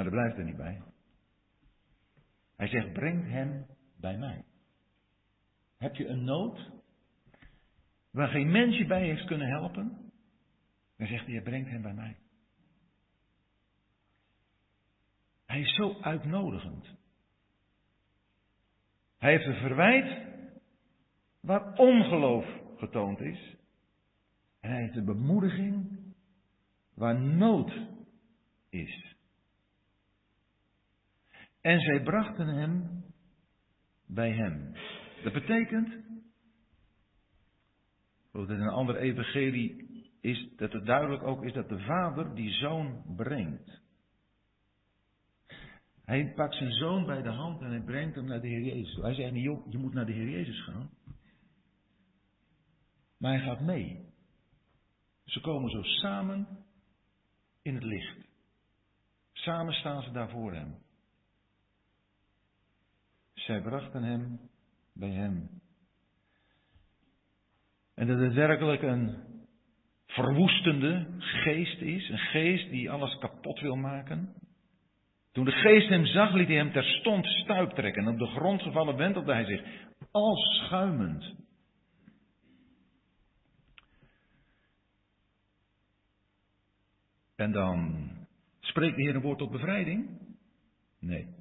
Maar 0.00 0.10
dat 0.10 0.18
blijft 0.18 0.38
er 0.38 0.44
niet 0.44 0.56
bij. 0.56 0.82
Hij 2.56 2.66
zegt, 2.68 2.92
breng 2.92 3.30
hem 3.30 3.66
bij 3.96 4.18
mij. 4.18 4.44
Heb 5.76 5.94
je 5.94 6.06
een 6.06 6.24
nood? 6.24 6.70
waar 8.10 8.28
geen 8.28 8.50
mens 8.50 8.76
je 8.76 8.86
bij 8.86 9.02
heeft 9.02 9.24
kunnen 9.24 9.48
helpen, 9.48 10.12
dan 10.96 11.06
zegt 11.06 11.24
hij, 11.24 11.34
je 11.34 11.42
brengt 11.42 11.70
hem 11.70 11.82
bij 11.82 11.94
mij. 11.94 12.16
Hij 15.46 15.60
is 15.60 15.74
zo 15.74 16.00
uitnodigend. 16.00 16.86
Hij 19.18 19.30
heeft 19.30 19.46
een 19.46 19.60
verwijt 19.60 20.26
waar 21.40 21.74
ongeloof 21.74 22.46
getoond 22.76 23.20
is. 23.20 23.56
En 24.60 24.70
hij 24.70 24.80
heeft 24.80 24.96
een 24.96 25.04
bemoediging 25.04 25.98
waar 26.94 27.20
nood 27.20 27.72
is. 28.68 29.09
En 31.60 31.80
zij 31.80 32.02
brachten 32.02 32.46
hem 32.46 33.04
bij 34.06 34.32
hem. 34.32 34.72
Dat 35.22 35.32
betekent 35.32 36.08
in 38.32 38.60
een 38.60 38.68
ander 38.68 38.96
evangelie 38.96 39.88
is 40.20 40.48
dat 40.56 40.72
het 40.72 40.86
duidelijk 40.86 41.22
ook 41.22 41.44
is 41.44 41.52
dat 41.52 41.68
de 41.68 41.78
vader 41.78 42.34
die 42.34 42.50
zoon 42.50 43.14
brengt. 43.16 43.80
Hij 46.04 46.32
pakt 46.34 46.54
zijn 46.54 46.72
zoon 46.72 47.06
bij 47.06 47.22
de 47.22 47.30
hand 47.30 47.60
en 47.60 47.70
hij 47.70 47.82
brengt 47.82 48.14
hem 48.14 48.24
naar 48.24 48.40
de 48.40 48.48
Heer 48.48 48.62
Jezus. 48.62 48.96
Hij 48.96 49.14
zegt 49.14 49.32
niet, 49.32 49.44
joh, 49.44 49.70
je 49.70 49.78
moet 49.78 49.94
naar 49.94 50.06
de 50.06 50.12
Heer 50.12 50.28
Jezus 50.28 50.64
gaan. 50.64 50.90
Maar 53.18 53.32
hij 53.32 53.40
gaat 53.40 53.60
mee. 53.60 54.08
Ze 55.24 55.40
komen 55.40 55.70
zo 55.70 55.82
samen 55.82 56.64
in 57.62 57.74
het 57.74 57.84
licht. 57.84 58.28
Samen 59.32 59.74
staan 59.74 60.02
ze 60.02 60.10
daar 60.10 60.30
voor 60.30 60.54
hem. 60.54 60.78
Zij 63.40 63.60
brachten 63.60 64.02
hem 64.02 64.40
bij 64.94 65.10
hem. 65.10 65.48
En 67.94 68.06
dat 68.06 68.18
het 68.18 68.34
werkelijk 68.34 68.82
een 68.82 69.16
verwoestende 70.06 71.06
geest 71.18 71.80
is. 71.80 72.08
Een 72.08 72.18
geest 72.18 72.70
die 72.70 72.90
alles 72.90 73.18
kapot 73.18 73.60
wil 73.60 73.76
maken. 73.76 74.34
Toen 75.32 75.44
de 75.44 75.52
geest 75.52 75.88
hem 75.88 76.06
zag, 76.06 76.32
liet 76.32 76.46
hij 76.46 76.56
hem 76.56 76.72
terstond 76.72 77.26
stuip 77.26 77.70
trekken. 77.70 78.02
En 78.02 78.12
op 78.12 78.18
de 78.18 78.26
grond 78.26 78.62
gevallen 78.62 78.96
wentelde 78.96 79.32
hij 79.32 79.44
zich, 79.44 79.62
als 80.10 80.64
schuimend. 80.64 81.34
En 87.36 87.52
dan 87.52 88.10
spreekt 88.60 88.96
de 88.96 89.02
Heer 89.02 89.14
een 89.14 89.20
woord 89.20 89.38
tot 89.38 89.50
bevrijding? 89.50 90.18
Nee. 90.98 91.39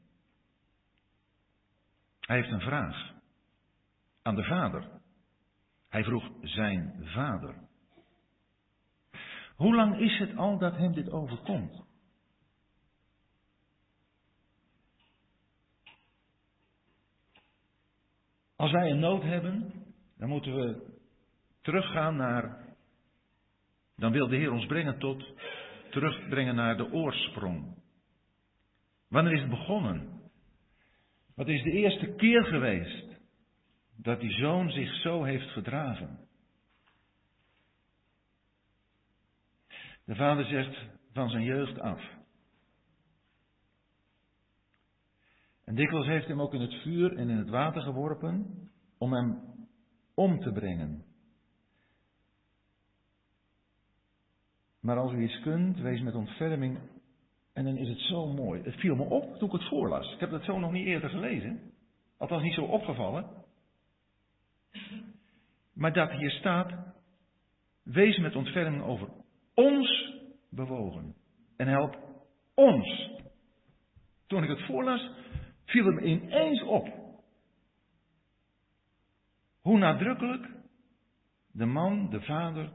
Hij 2.29 2.37
heeft 2.37 2.51
een 2.51 2.61
vraag 2.61 3.11
aan 4.21 4.35
de 4.35 4.43
Vader. 4.43 4.89
Hij 5.87 6.03
vroeg 6.03 6.31
zijn 6.41 6.99
vader. 7.03 7.55
Hoe 9.55 9.75
lang 9.75 9.99
is 9.99 10.17
het 10.17 10.35
al 10.37 10.57
dat 10.57 10.77
hem 10.77 10.93
dit 10.93 11.09
overkomt? 11.09 11.83
Als 18.55 18.71
wij 18.71 18.91
een 18.91 18.99
nood 18.99 19.23
hebben, 19.23 19.73
dan 20.17 20.29
moeten 20.29 20.55
we 20.55 20.97
teruggaan 21.61 22.15
naar. 22.15 22.75
Dan 23.95 24.11
wil 24.11 24.27
de 24.27 24.35
Heer 24.35 24.51
ons 24.51 24.65
brengen 24.65 24.99
tot. 24.99 25.33
Terugbrengen 25.89 26.55
naar 26.55 26.77
de 26.77 26.91
oorsprong. 26.91 27.77
Wanneer 29.07 29.33
is 29.33 29.41
het 29.41 29.49
begonnen? 29.49 30.18
Wat 31.39 31.47
is 31.47 31.63
de 31.63 31.71
eerste 31.71 32.13
keer 32.15 32.43
geweest 32.43 33.19
dat 33.95 34.19
die 34.19 34.31
zoon 34.31 34.69
zich 34.69 34.93
zo 34.93 35.23
heeft 35.23 35.49
gedragen. 35.49 36.27
De 40.05 40.15
vader 40.15 40.45
zegt 40.45 40.77
van 41.13 41.29
zijn 41.29 41.43
jeugd 41.43 41.79
af. 41.79 42.01
En 45.63 45.75
dikwijls 45.75 46.07
heeft 46.07 46.27
hem 46.27 46.41
ook 46.41 46.53
in 46.53 46.61
het 46.61 46.73
vuur 46.73 47.17
en 47.17 47.29
in 47.29 47.37
het 47.37 47.49
water 47.49 47.81
geworpen 47.81 48.69
om 48.97 49.13
hem 49.13 49.41
om 50.13 50.39
te 50.39 50.51
brengen. 50.51 51.05
Maar 54.79 54.97
als 54.97 55.11
u 55.13 55.23
iets 55.23 55.39
kunt, 55.39 55.77
wees 55.77 56.01
met 56.01 56.15
ontferming. 56.15 56.98
En 57.59 57.65
dan 57.65 57.77
is 57.77 57.89
het 57.89 57.99
zo 57.99 58.27
mooi. 58.27 58.61
Het 58.63 58.75
viel 58.75 58.95
me 58.95 59.03
op 59.03 59.37
toen 59.37 59.47
ik 59.47 59.53
het 59.53 59.67
voorlas. 59.67 60.13
Ik 60.13 60.19
heb 60.19 60.29
dat 60.29 60.43
zo 60.43 60.59
nog 60.59 60.71
niet 60.71 60.85
eerder 60.85 61.09
gelezen. 61.09 61.73
Althans 62.17 62.43
niet 62.43 62.53
zo 62.53 62.61
opgevallen. 62.61 63.29
Maar 65.73 65.93
dat 65.93 66.11
hier 66.11 66.31
staat, 66.31 66.73
wees 67.83 68.17
met 68.17 68.35
ontferming 68.35 68.83
over 68.83 69.09
ons 69.53 70.13
bewogen. 70.49 71.15
En 71.57 71.67
help 71.67 71.97
ons. 72.55 73.09
Toen 74.27 74.43
ik 74.43 74.49
het 74.49 74.65
voorlas, 74.65 75.09
viel 75.65 75.85
het 75.85 75.95
me 75.95 76.01
ineens 76.01 76.63
op. 76.63 76.87
Hoe 79.61 79.77
nadrukkelijk 79.77 80.49
de 81.51 81.65
man, 81.65 82.09
de 82.09 82.21
vader, 82.21 82.69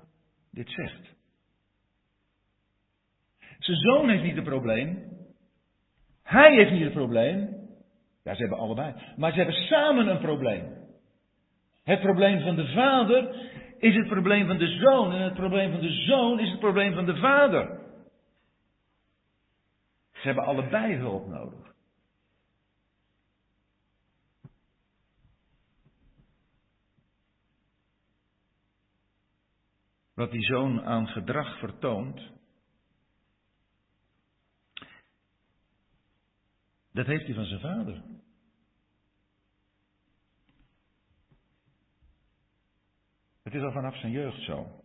dit 0.50 0.70
zegt. 0.70 1.13
Zijn 3.58 3.76
zoon 3.76 4.08
heeft 4.08 4.22
niet 4.22 4.34
het 4.34 4.44
probleem. 4.44 5.12
Hij 6.22 6.54
heeft 6.54 6.70
niet 6.70 6.84
het 6.84 6.92
probleem. 6.92 7.62
Ja, 8.22 8.34
ze 8.34 8.40
hebben 8.40 8.58
allebei. 8.58 8.94
Maar 9.16 9.30
ze 9.30 9.36
hebben 9.36 9.54
samen 9.54 10.06
een 10.06 10.20
probleem. 10.20 10.82
Het 11.84 12.00
probleem 12.00 12.40
van 12.40 12.56
de 12.56 12.66
vader 12.66 13.34
is 13.78 13.94
het 13.94 14.08
probleem 14.08 14.46
van 14.46 14.58
de 14.58 14.66
zoon. 14.66 15.12
En 15.12 15.20
het 15.20 15.34
probleem 15.34 15.70
van 15.70 15.80
de 15.80 15.92
zoon 15.92 16.40
is 16.40 16.50
het 16.50 16.60
probleem 16.60 16.94
van 16.94 17.04
de 17.04 17.16
vader. 17.16 17.82
Ze 20.12 20.20
hebben 20.20 20.44
allebei 20.44 20.94
hulp 20.94 21.26
nodig. 21.26 21.72
Wat 30.14 30.30
die 30.30 30.42
zoon 30.42 30.84
aan 30.84 31.08
gedrag 31.08 31.58
vertoont, 31.58 32.32
dat 36.94 37.06
heeft 37.06 37.24
hij 37.24 37.34
van 37.34 37.44
zijn 37.44 37.60
vader. 37.60 38.02
Het 43.42 43.54
is 43.54 43.62
al 43.62 43.72
vanaf 43.72 43.96
zijn 43.96 44.12
jeugd 44.12 44.42
zo. 44.42 44.84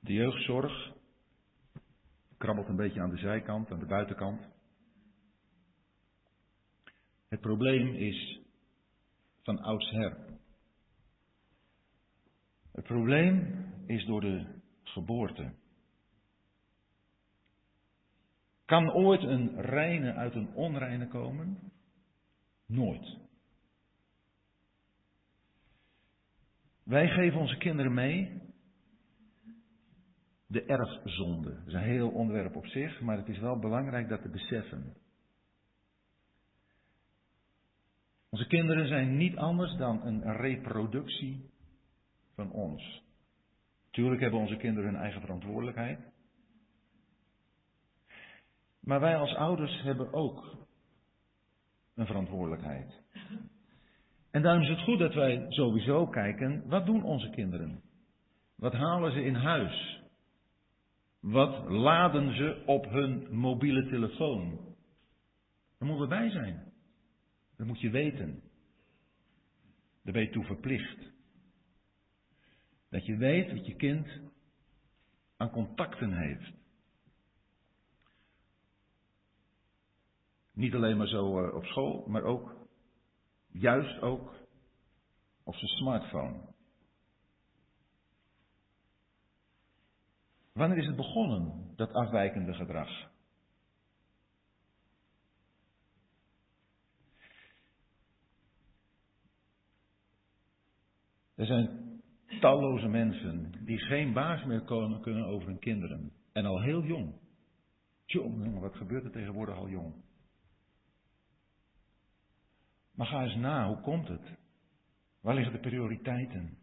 De 0.00 0.12
jeugdzorg 0.12 0.92
krabbelt 2.36 2.68
een 2.68 2.76
beetje 2.76 3.00
aan 3.00 3.10
de 3.10 3.18
zijkant, 3.18 3.70
aan 3.70 3.78
de 3.78 3.86
buitenkant. 3.86 4.48
Het 7.28 7.40
probleem 7.40 7.94
is 7.94 8.40
van 9.42 9.58
oudsher. 9.58 10.16
Het 12.72 12.84
probleem 12.84 13.66
is 13.86 14.04
door 14.04 14.20
de 14.20 14.57
geboorte. 14.92 15.52
Kan 18.64 18.92
ooit 18.92 19.22
een 19.22 19.60
reine 19.60 20.12
uit 20.14 20.34
een 20.34 20.54
onreine 20.54 21.08
komen? 21.08 21.72
Nooit. 22.66 23.16
Wij 26.82 27.08
geven 27.08 27.40
onze 27.40 27.56
kinderen 27.56 27.94
mee 27.94 28.42
de 30.46 30.64
erfzonde. 30.64 31.54
Dat 31.54 31.66
is 31.66 31.72
een 31.72 31.80
heel 31.80 32.10
onderwerp 32.10 32.56
op 32.56 32.66
zich, 32.66 33.00
maar 33.00 33.16
het 33.16 33.28
is 33.28 33.38
wel 33.38 33.58
belangrijk 33.58 34.08
dat 34.08 34.22
te 34.22 34.28
beseffen. 34.28 34.96
Onze 38.28 38.46
kinderen 38.46 38.86
zijn 38.86 39.16
niet 39.16 39.36
anders 39.36 39.76
dan 39.76 40.06
een 40.06 40.36
reproductie 40.36 41.50
van 42.34 42.52
ons. 42.52 43.02
Tuurlijk 43.98 44.20
hebben 44.20 44.40
onze 44.40 44.56
kinderen 44.56 44.90
hun 44.90 45.00
eigen 45.00 45.20
verantwoordelijkheid. 45.20 45.98
Maar 48.80 49.00
wij 49.00 49.16
als 49.16 49.34
ouders 49.34 49.82
hebben 49.82 50.12
ook 50.12 50.66
een 51.94 52.06
verantwoordelijkheid. 52.06 53.02
En 54.30 54.42
daarom 54.42 54.62
is 54.62 54.68
het 54.68 54.82
goed 54.82 54.98
dat 54.98 55.14
wij 55.14 55.46
sowieso 55.48 56.06
kijken, 56.06 56.68
wat 56.68 56.86
doen 56.86 57.02
onze 57.02 57.30
kinderen? 57.30 57.82
Wat 58.56 58.72
halen 58.72 59.12
ze 59.12 59.24
in 59.24 59.34
huis? 59.34 60.02
Wat 61.20 61.68
laden 61.68 62.36
ze 62.36 62.62
op 62.66 62.84
hun 62.84 63.36
mobiele 63.36 63.88
telefoon? 63.88 64.48
Daar 65.78 65.88
moeten 65.88 66.08
we 66.08 66.14
bij 66.14 66.30
zijn. 66.30 66.72
Dat 67.56 67.66
moet 67.66 67.80
je 67.80 67.90
weten. 67.90 68.42
Daar 70.02 70.12
ben 70.12 70.22
je 70.22 70.30
toe 70.30 70.44
verplicht. 70.44 71.17
Dat 72.88 73.06
je 73.06 73.16
weet 73.16 73.52
wat 73.52 73.66
je 73.66 73.76
kind 73.76 74.08
aan 75.36 75.50
contacten 75.50 76.12
heeft. 76.12 76.52
Niet 80.52 80.74
alleen 80.74 80.96
maar 80.96 81.06
zo 81.08 81.44
eh, 81.44 81.54
op 81.54 81.64
school, 81.64 82.04
maar 82.06 82.22
ook, 82.22 82.66
juist 83.48 84.00
ook, 84.00 84.34
op 85.42 85.54
zijn 85.54 85.70
smartphone. 85.70 86.40
Wanneer 90.52 90.78
is 90.78 90.86
het 90.86 90.96
begonnen, 90.96 91.72
dat 91.76 91.92
afwijkende 91.92 92.54
gedrag? 92.54 93.10
Er 101.34 101.46
zijn 101.46 101.87
talloze 102.40 102.88
mensen 102.88 103.52
die 103.64 103.78
geen 103.78 104.12
baas 104.12 104.44
meer 104.44 104.64
kunnen 105.00 105.26
over 105.26 105.48
hun 105.48 105.58
kinderen. 105.58 106.12
En 106.32 106.44
al 106.44 106.62
heel 106.62 106.84
jong. 106.84 107.14
Jongen, 108.04 108.60
wat 108.60 108.76
gebeurt 108.76 109.04
er 109.04 109.10
tegenwoordig 109.10 109.56
al 109.56 109.68
jong? 109.68 109.94
Maar 112.94 113.06
ga 113.06 113.22
eens 113.22 113.36
na, 113.36 113.66
hoe 113.66 113.80
komt 113.80 114.08
het? 114.08 114.38
Waar 115.20 115.34
liggen 115.34 115.52
de 115.52 115.60
prioriteiten? 115.60 116.58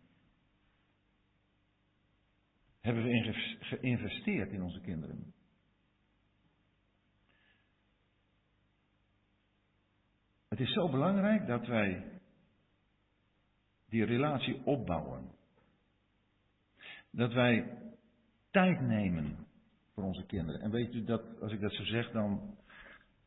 Hebben 2.82 3.04
we 3.04 3.34
geïnvesteerd 3.60 4.52
in 4.52 4.62
onze 4.62 4.82
kinderen? 4.82 5.34
Het 10.48 10.60
is 10.60 10.74
zo 10.74 10.90
belangrijk 10.90 11.48
dat 11.48 11.68
wij 11.68 12.20
die 13.90 14.06
relatie 14.06 14.66
opbouwen. 14.66 15.32
Dat 17.16 17.34
wij 17.34 17.78
tijd 18.52 18.82
nemen 18.82 19.48
voor 19.94 20.04
onze 20.04 20.26
kinderen. 20.26 20.62
En 20.62 20.72
weet 20.72 20.94
u 20.94 21.04
dat, 21.04 21.42
als 21.42 21.52
ik 21.52 21.60
dat 21.60 21.74
zo 21.74 21.84
zeg, 21.84 22.12
dan 22.12 22.58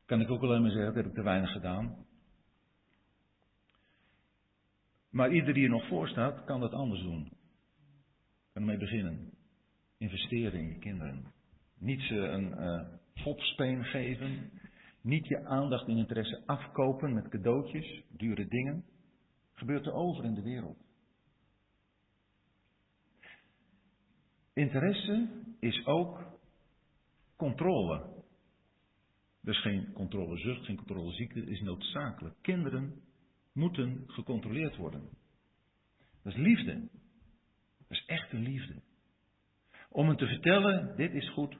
kan 0.05 0.21
ik 0.21 0.31
ook 0.31 0.43
alleen 0.43 0.63
maar 0.63 0.71
zeggen, 0.71 0.87
dat 0.87 1.03
heb 1.03 1.07
ik 1.07 1.15
te 1.15 1.23
weinig 1.23 1.53
gedaan. 1.53 2.07
Maar 5.11 5.33
ieder 5.33 5.55
die 5.55 5.65
er 5.65 5.71
nog 5.71 5.87
voor 5.87 6.09
staat, 6.09 6.45
kan 6.45 6.61
dat 6.61 6.73
anders 6.73 7.03
doen. 7.03 7.29
Kan 8.53 8.63
ermee 8.63 8.79
beginnen. 8.79 9.31
Investeren 9.99 10.61
in 10.61 10.69
je 10.69 10.79
kinderen. 10.79 11.25
Niet 11.79 12.01
ze 12.01 12.17
een 12.17 12.51
uh, 13.17 13.85
geven. 13.85 14.51
Niet 15.01 15.27
je 15.27 15.45
aandacht 15.45 15.89
en 15.89 15.97
interesse 15.97 16.43
afkopen 16.47 17.15
met 17.15 17.29
cadeautjes, 17.29 18.03
dure 18.09 18.49
dingen. 18.49 18.85
Gebeurt 19.55 19.87
er 19.87 19.93
over 19.93 20.25
in 20.25 20.35
de 20.35 20.43
wereld. 20.43 20.88
Interesse 24.59 25.29
is 25.61 25.87
ook 25.87 26.39
controle. 27.37 28.17
Dus 29.41 29.61
geen 29.61 29.93
controlezucht, 29.93 30.65
geen 30.65 30.77
controleziekte, 30.77 31.45
is 31.45 31.61
noodzakelijk. 31.61 32.35
Kinderen 32.41 33.03
moeten 33.53 34.05
gecontroleerd 34.07 34.77
worden. 34.77 35.09
Dat 36.23 36.33
is 36.33 36.39
liefde. 36.39 36.89
Dat 37.79 37.99
is 37.99 38.05
echte 38.07 38.37
liefde. 38.37 38.83
Om 39.91 40.07
hen 40.07 40.17
te 40.17 40.27
vertellen, 40.27 40.97
dit 40.97 41.15
is 41.15 41.31
goed, 41.31 41.57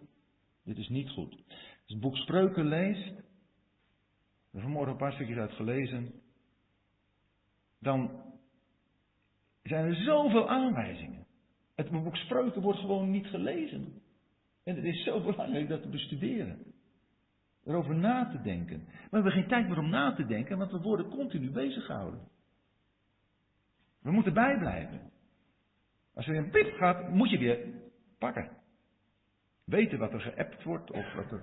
dit 0.65 0.79
is 0.79 0.89
niet 0.89 1.11
goed. 1.11 1.35
Als 1.47 1.83
het 1.87 2.01
boek 2.01 2.17
Spreuken 2.17 2.67
leest, 2.67 3.15
heb 4.51 4.63
vanmorgen 4.63 4.93
een 4.93 4.99
paar 4.99 5.13
stukjes 5.13 5.39
uit 5.39 5.53
gelezen, 5.53 6.13
dan 7.81 8.23
zijn 9.63 9.85
er 9.85 9.95
zoveel 9.95 10.49
aanwijzingen. 10.49 11.28
Het 11.79 11.91
boek 11.91 12.17
Spreuken 12.17 12.63
wordt 12.63 12.79
gewoon 12.79 13.11
niet 13.11 13.27
gelezen. 13.27 14.03
En 14.65 14.77
het 14.77 14.85
is 14.85 15.05
zo 15.05 15.21
belangrijk 15.31 15.69
dat 15.69 15.83
te 15.83 15.89
bestuderen 15.89 16.75
erover 17.65 17.95
na 17.95 18.31
te 18.31 18.43
denken. 18.43 18.85
Maar 18.85 19.09
we 19.11 19.17
hebben 19.17 19.33
geen 19.33 19.49
tijd 19.49 19.69
meer 19.69 19.79
om 19.79 19.89
na 19.89 20.15
te 20.15 20.27
denken, 20.27 20.59
want 20.59 20.71
we 20.71 20.81
worden 20.81 21.09
continu 21.09 21.51
bezig 21.51 21.85
gehouden. 21.85 22.21
We 24.01 24.11
moeten 24.11 24.35
bijblijven. 24.35 25.11
Als 26.15 26.27
er 26.27 26.37
een 26.37 26.51
pip 26.51 26.75
gaat, 26.75 27.11
moet 27.11 27.31
je 27.31 27.39
weer 27.39 27.59
pakken. 28.19 28.51
Weten 29.65 29.99
wat 29.99 30.13
er 30.13 30.21
geappt 30.21 30.63
wordt 30.63 30.91
of 30.91 31.15
wat 31.15 31.33
er. 31.33 31.43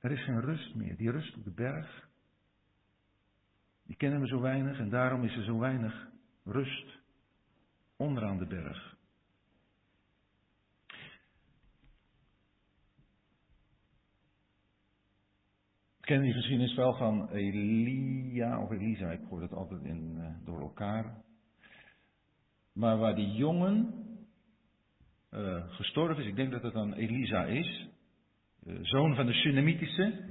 Er 0.00 0.10
is 0.10 0.24
geen 0.24 0.40
rust 0.40 0.74
meer. 0.74 0.96
Die 0.96 1.10
rust 1.10 1.36
op 1.36 1.44
de 1.44 1.50
berg. 1.50 2.08
Die 3.86 3.96
kennen 3.96 4.20
we 4.20 4.26
zo 4.26 4.40
weinig 4.40 4.78
en 4.78 4.88
daarom 4.88 5.24
is 5.24 5.36
er 5.36 5.44
zo 5.44 5.58
weinig 5.58 6.08
rust 6.44 6.97
onderaan 7.98 8.38
de 8.38 8.46
berg. 8.46 8.96
ken 16.08 16.22
die 16.22 16.32
geschiedenis 16.32 16.74
wel 16.74 16.94
van 16.94 17.28
Elia 17.30 18.62
of 18.62 18.70
Elisa, 18.70 19.10
ik 19.10 19.20
hoor 19.28 19.42
het 19.42 19.52
altijd 19.52 19.84
in, 19.84 20.14
uh, 20.18 20.26
door 20.44 20.60
elkaar. 20.60 21.22
Maar 22.72 22.98
waar 22.98 23.14
die 23.14 23.32
jongen 23.32 23.94
uh, 25.30 25.64
gestorven 25.68 26.22
is, 26.22 26.28
ik 26.28 26.36
denk 26.36 26.50
dat 26.50 26.62
het 26.62 26.72
dan 26.72 26.92
Elisa 26.92 27.44
is, 27.44 27.88
de 28.60 28.78
zoon 28.82 29.14
van 29.14 29.26
de 29.26 29.32
Sunamitische, 29.32 30.24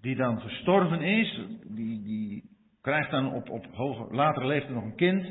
die 0.00 0.16
dan 0.16 0.40
gestorven 0.40 1.00
is, 1.00 1.40
die, 1.66 2.02
die 2.02 2.50
krijgt 2.80 3.10
dan 3.10 3.32
op, 3.32 3.50
op 3.50 3.66
hoge, 3.72 4.14
latere 4.14 4.46
leeftijd 4.46 4.74
nog 4.74 4.84
een 4.84 4.96
kind. 4.96 5.26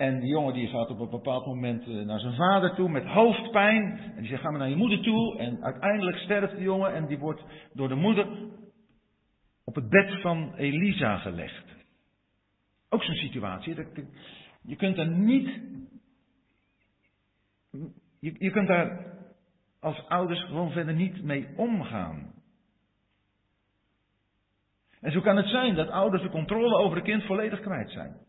En 0.00 0.20
die 0.20 0.28
jongen 0.28 0.54
die 0.54 0.68
gaat 0.68 0.90
op 0.90 1.00
een 1.00 1.10
bepaald 1.10 1.46
moment 1.46 1.86
eh, 1.86 1.94
naar 1.94 2.20
zijn 2.20 2.34
vader 2.34 2.74
toe 2.74 2.88
met 2.88 3.04
hoofdpijn. 3.04 3.98
En 3.98 4.20
die 4.20 4.26
zegt, 4.26 4.42
ga 4.42 4.50
maar 4.50 4.58
naar 4.58 4.68
je 4.68 4.76
moeder 4.76 5.02
toe. 5.02 5.38
En 5.38 5.64
uiteindelijk 5.64 6.16
sterft 6.16 6.56
de 6.56 6.62
jongen 6.62 6.94
en 6.94 7.06
die 7.06 7.18
wordt 7.18 7.42
door 7.72 7.88
de 7.88 7.94
moeder 7.94 8.26
op 9.64 9.74
het 9.74 9.88
bed 9.88 10.20
van 10.20 10.54
Elisa 10.54 11.18
gelegd. 11.18 11.64
Ook 12.88 13.02
zo'n 13.02 13.14
situatie. 13.14 13.86
Je 14.62 14.76
kunt 14.76 14.96
daar 14.96 15.10
niet. 15.10 15.60
Je, 18.20 18.34
je 18.38 18.50
kunt 18.50 18.68
daar 18.68 19.16
als 19.80 20.06
ouders 20.08 20.44
gewoon 20.44 20.70
verder 20.70 20.94
niet 20.94 21.22
mee 21.22 21.48
omgaan. 21.56 22.32
En 25.00 25.12
zo 25.12 25.20
kan 25.20 25.36
het 25.36 25.48
zijn 25.48 25.74
dat 25.74 25.88
ouders 25.88 26.22
de 26.22 26.30
controle 26.30 26.76
over 26.76 26.96
een 26.96 27.02
kind 27.02 27.24
volledig 27.24 27.60
kwijt 27.60 27.90
zijn. 27.90 28.28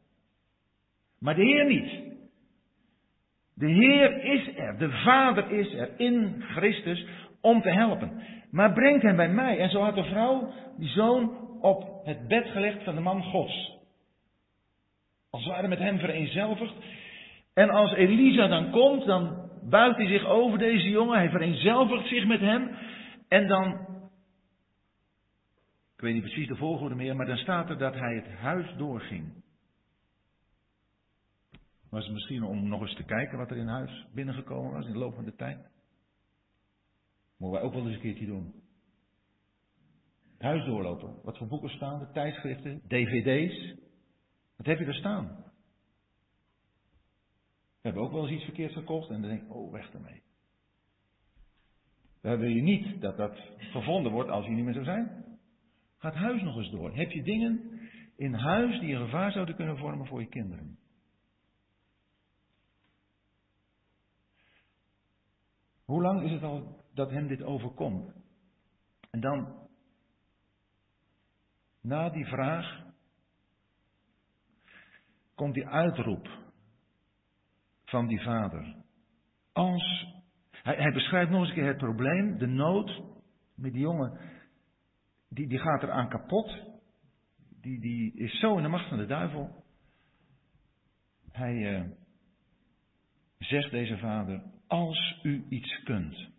Maar 1.22 1.36
de 1.36 1.44
Heer 1.44 1.66
niet. 1.66 1.92
De 3.54 3.68
Heer 3.68 4.24
is 4.24 4.58
er, 4.58 4.78
de 4.78 4.90
Vader 4.90 5.52
is 5.52 5.74
er 5.74 6.00
in 6.00 6.44
Christus 6.56 7.06
om 7.42 7.62
te 7.62 7.70
helpen. 7.70 8.24
Maar 8.52 8.74
brengt 8.74 9.02
hem 9.02 9.16
bij 9.16 9.30
mij. 9.30 9.58
En 9.58 9.70
zo 9.70 9.82
had 9.82 9.96
de 9.96 10.04
vrouw 10.04 10.54
die 10.78 10.90
zoon 10.90 11.38
op 11.62 12.06
het 12.06 12.28
bed 12.28 12.48
gelegd 12.48 12.84
van 12.84 12.96
de 12.96 13.02
man 13.02 13.24
Gods. 13.24 13.80
Als 15.30 15.44
het 15.44 15.54
ware 15.54 15.68
met 15.68 15.80
hem 15.80 16.00
vereenzelvigd. 16.00 16.74
En 17.54 17.70
als 17.70 17.94
Elisa 17.94 18.48
dan 18.48 18.72
komt, 18.72 19.06
dan 19.06 19.50
buigt 19.70 19.98
hij 19.98 20.08
zich 20.08 20.26
over 20.26 20.58
deze 20.58 20.90
jongen. 20.90 21.18
Hij 21.18 21.30
vereenzelvigt 21.30 22.08
zich 22.08 22.26
met 22.26 22.40
hem. 22.40 22.70
En 23.28 23.48
dan, 23.48 23.72
ik 25.96 26.02
weet 26.02 26.14
niet 26.14 26.24
precies 26.24 26.48
de 26.48 26.56
volgorde 26.56 26.96
meer, 26.96 27.16
maar 27.16 27.26
dan 27.26 27.38
staat 27.38 27.70
er 27.70 27.78
dat 27.78 27.94
hij 27.94 28.16
het 28.16 28.28
huis 28.28 28.74
doorging. 28.78 29.44
Was 31.92 32.04
het 32.04 32.14
misschien 32.14 32.44
om 32.44 32.68
nog 32.68 32.82
eens 32.82 32.96
te 32.96 33.04
kijken 33.04 33.38
wat 33.38 33.52
er 33.52 33.58
in 33.58 33.68
huis 33.68 34.06
binnengekomen 34.14 34.72
was 34.72 34.86
in 34.86 34.92
de 34.92 34.98
loop 34.98 35.16
van 35.16 35.26
de 35.26 35.36
tijd? 35.36 35.58
Moeten 37.38 37.60
wij 37.60 37.68
ook 37.68 37.74
wel 37.74 37.86
eens 37.86 37.96
een 37.96 38.02
keertje 38.02 38.26
doen. 38.26 38.54
Het 40.34 40.42
huis 40.42 40.66
doorlopen. 40.66 41.16
Wat 41.24 41.38
voor 41.38 41.48
boeken 41.48 41.70
staan 41.70 42.02
er? 42.02 42.12
Tijdschriften, 42.12 42.82
dvd's. 42.88 43.76
Wat 44.58 44.66
heb 44.66 44.80
je 44.80 44.86
er 44.86 44.94
staan? 44.94 45.28
We 47.82 47.88
hebben 47.88 48.04
ook 48.04 48.12
wel 48.12 48.22
eens 48.22 48.36
iets 48.36 48.44
verkeerd 48.44 48.74
gekocht 48.74 49.10
en 49.10 49.22
dan 49.22 49.30
denk 49.30 49.42
ik, 49.42 49.54
oh, 49.54 49.72
weg 49.72 49.94
ermee. 49.94 50.22
Dan 52.22 52.38
wil 52.38 52.50
je 52.50 52.62
niet 52.62 53.02
dat 53.02 53.18
dat 53.18 53.40
gevonden 53.58 54.12
wordt 54.12 54.30
als 54.30 54.46
je 54.46 54.52
niet 54.52 54.64
meer 54.64 54.74
zou 54.74 54.86
zijn. 54.86 55.26
Ga 55.98 56.10
het 56.10 56.18
huis 56.18 56.42
nog 56.42 56.58
eens 56.58 56.72
door. 56.72 56.96
Heb 56.96 57.12
je 57.12 57.24
dingen 57.24 57.80
in 58.16 58.34
huis 58.34 58.80
die 58.80 58.94
een 58.94 59.04
gevaar 59.04 59.32
zouden 59.32 59.56
kunnen 59.56 59.78
vormen 59.78 60.08
voor 60.08 60.20
je 60.20 60.30
kinderen? 60.30 60.80
Hoe 65.92 66.02
lang 66.02 66.22
is 66.22 66.32
het 66.32 66.44
al 66.44 66.80
dat 66.94 67.10
hem 67.10 67.28
dit 67.28 67.44
overkomt. 67.44 68.14
En 69.10 69.20
dan, 69.20 69.68
na 71.82 72.10
die 72.10 72.26
vraag, 72.26 72.84
komt 75.36 75.54
die 75.54 75.68
uitroep 75.68 76.28
van 77.86 78.08
die 78.08 78.22
vader. 78.22 78.76
Als, 79.52 80.08
hij, 80.52 80.76
hij 80.76 80.92
beschrijft 80.92 81.32
nog 81.32 81.40
eens 81.40 81.50
een 81.50 81.56
keer 81.56 81.68
het 81.68 81.78
probleem, 81.78 82.38
de 82.38 82.48
nood 82.48 83.02
met 83.56 83.74
die 83.74 83.82
jongen, 83.82 84.20
die, 85.30 85.48
die 85.48 85.60
gaat 85.60 85.84
eraan 85.84 86.10
kapot. 86.10 86.80
Die, 87.62 87.80
die 87.80 88.14
is 88.14 88.40
zo 88.40 88.58
in 88.58 88.64
de 88.64 88.70
macht 88.70 88.88
van 88.88 88.98
de 88.98 89.06
duivel. 89.06 89.64
Hij 91.32 91.56
uh, 91.56 91.90
zegt 93.38 93.72
deze 93.72 93.98
vader, 93.98 94.51
als 94.72 95.20
u 95.24 95.46
iets 95.50 95.84
kunt. 95.84 96.30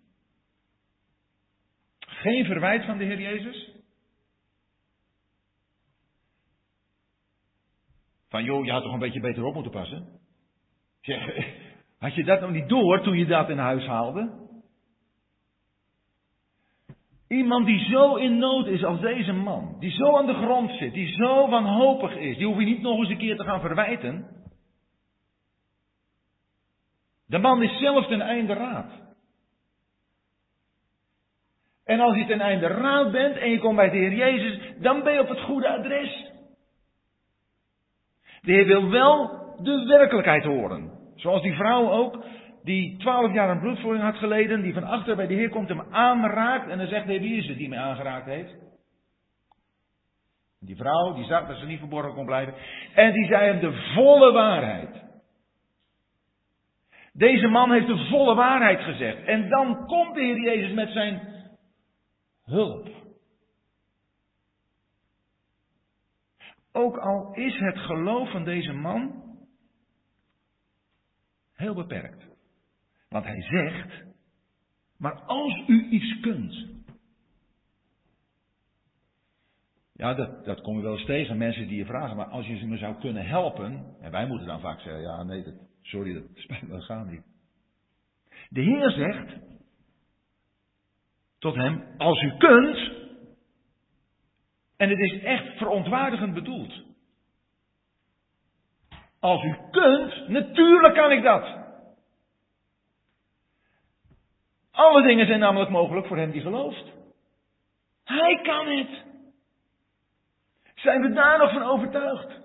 Geen 1.98 2.44
verwijt 2.44 2.84
van 2.84 2.98
de 2.98 3.04
Heer 3.04 3.20
Jezus? 3.20 3.70
Van 8.28 8.44
joh, 8.44 8.64
je 8.64 8.70
had 8.70 8.82
toch 8.82 8.92
een 8.92 8.98
beetje 8.98 9.20
beter 9.20 9.44
op 9.44 9.54
moeten 9.54 9.72
passen? 9.72 10.20
Had 11.98 12.14
je 12.14 12.24
dat 12.24 12.40
nog 12.40 12.50
niet 12.50 12.68
door 12.68 13.02
toen 13.02 13.18
je 13.18 13.26
dat 13.26 13.48
in 13.48 13.58
huis 13.58 13.86
haalde? 13.86 14.40
Iemand 17.28 17.66
die 17.66 17.90
zo 17.90 18.14
in 18.14 18.38
nood 18.38 18.66
is 18.66 18.84
als 18.84 19.00
deze 19.00 19.32
man, 19.32 19.76
die 19.78 19.90
zo 19.90 20.16
aan 20.16 20.26
de 20.26 20.34
grond 20.34 20.70
zit, 20.70 20.92
die 20.92 21.14
zo 21.14 21.48
wanhopig 21.48 22.16
is, 22.16 22.36
die 22.36 22.46
hoef 22.46 22.58
je 22.58 22.64
niet 22.64 22.82
nog 22.82 22.98
eens 22.98 23.08
een 23.08 23.18
keer 23.18 23.36
te 23.36 23.44
gaan 23.44 23.60
verwijten. 23.60 24.41
De 27.32 27.38
man 27.38 27.62
is 27.62 27.78
zelf 27.78 28.06
ten 28.06 28.20
einde 28.20 28.52
raad. 28.52 28.90
En 31.84 32.00
als 32.00 32.16
je 32.16 32.26
ten 32.26 32.40
einde 32.40 32.66
raad 32.66 33.12
bent 33.12 33.36
en 33.36 33.50
je 33.50 33.58
komt 33.58 33.76
bij 33.76 33.90
de 33.90 33.96
Heer 33.96 34.12
Jezus, 34.12 34.60
dan 34.78 35.02
ben 35.02 35.12
je 35.12 35.20
op 35.20 35.28
het 35.28 35.40
goede 35.40 35.68
adres. 35.68 36.30
De 38.40 38.52
Heer 38.52 38.66
wil 38.66 38.90
wel 38.90 39.30
de 39.62 39.84
werkelijkheid 39.86 40.44
horen. 40.44 40.90
Zoals 41.14 41.42
die 41.42 41.54
vrouw 41.54 41.90
ook, 41.90 42.24
die 42.62 42.96
twaalf 42.96 43.32
jaar 43.32 43.50
een 43.50 43.60
bloedvoering 43.60 44.04
had 44.04 44.16
geleden, 44.16 44.62
die 44.62 44.74
van 44.74 44.84
achter 44.84 45.16
bij 45.16 45.26
de 45.26 45.34
Heer 45.34 45.50
komt 45.50 45.68
hem 45.68 45.80
aanraakt 45.90 46.68
en 46.68 46.78
dan 46.78 46.86
zegt 46.86 47.06
de 47.06 47.12
Heer, 47.12 47.20
wie 47.20 47.36
is 47.36 47.48
het 47.48 47.56
die 47.56 47.68
mij 47.68 47.78
aangeraakt 47.78 48.26
heeft? 48.26 48.54
Die 50.60 50.76
vrouw, 50.76 51.14
die 51.14 51.24
zag 51.24 51.46
dat 51.46 51.58
ze 51.58 51.66
niet 51.66 51.78
verborgen 51.78 52.14
kon 52.14 52.26
blijven. 52.26 52.54
En 52.94 53.12
die 53.12 53.26
zei 53.26 53.46
hem 53.46 53.60
de 53.60 53.92
volle 53.94 54.32
waarheid. 54.32 55.01
Deze 57.12 57.46
man 57.46 57.72
heeft 57.72 57.86
de 57.86 58.08
volle 58.10 58.34
waarheid 58.34 58.80
gezegd. 58.80 59.24
En 59.24 59.48
dan 59.48 59.86
komt 59.86 60.14
de 60.14 60.20
Heer 60.20 60.40
Jezus 60.40 60.74
met 60.74 60.90
zijn 60.90 61.20
hulp. 62.44 62.88
Ook 66.72 66.96
al 66.96 67.34
is 67.34 67.58
het 67.58 67.78
geloof 67.78 68.30
van 68.30 68.44
deze 68.44 68.72
man 68.72 69.22
heel 71.52 71.74
beperkt. 71.74 72.26
Want 73.08 73.24
hij 73.24 73.42
zegt, 73.42 74.04
maar 74.98 75.14
als 75.14 75.64
u 75.66 75.88
iets 75.88 76.20
kunt. 76.20 76.70
Ja, 79.92 80.14
dat, 80.14 80.44
dat 80.44 80.60
kom 80.60 80.76
je 80.76 80.82
wel 80.82 80.92
eens 80.92 81.04
tegen, 81.04 81.38
mensen 81.38 81.68
die 81.68 81.76
je 81.76 81.86
vragen, 81.86 82.16
maar 82.16 82.26
als 82.26 82.46
je 82.46 82.56
ze 82.56 82.66
me 82.66 82.76
zou 82.76 82.94
kunnen 83.00 83.26
helpen, 83.26 83.96
en 84.00 84.10
wij 84.10 84.26
moeten 84.26 84.46
dan 84.46 84.60
vaak 84.60 84.80
zeggen, 84.80 85.02
ja 85.02 85.22
nee, 85.22 85.42
dat, 85.42 85.54
sorry, 85.82 86.12
dat 86.14 86.22
spijt 86.34 86.68
me, 86.68 86.80
gaat 86.80 87.06
niet. 87.06 87.22
De 88.48 88.60
Heer 88.60 88.90
zegt, 88.90 89.36
tot 91.38 91.54
hem, 91.54 91.84
als 91.98 92.22
u 92.22 92.36
kunt, 92.36 92.92
en 94.76 94.88
het 94.88 94.98
is 94.98 95.22
echt 95.22 95.56
verontwaardigend 95.56 96.34
bedoeld. 96.34 96.82
Als 99.20 99.42
u 99.42 99.56
kunt, 99.70 100.28
natuurlijk 100.28 100.94
kan 100.94 101.12
ik 101.12 101.22
dat. 101.22 101.60
Alle 104.70 105.02
dingen 105.02 105.26
zijn 105.26 105.40
namelijk 105.40 105.70
mogelijk 105.70 106.06
voor 106.06 106.16
hem 106.16 106.30
die 106.30 106.40
gelooft. 106.40 106.84
Hij 108.04 108.40
kan 108.42 108.66
het. 108.66 109.04
Zijn 110.74 111.02
we 111.02 111.12
daar 111.12 111.38
nog 111.38 111.52
van 111.52 111.62
overtuigd? 111.62 112.41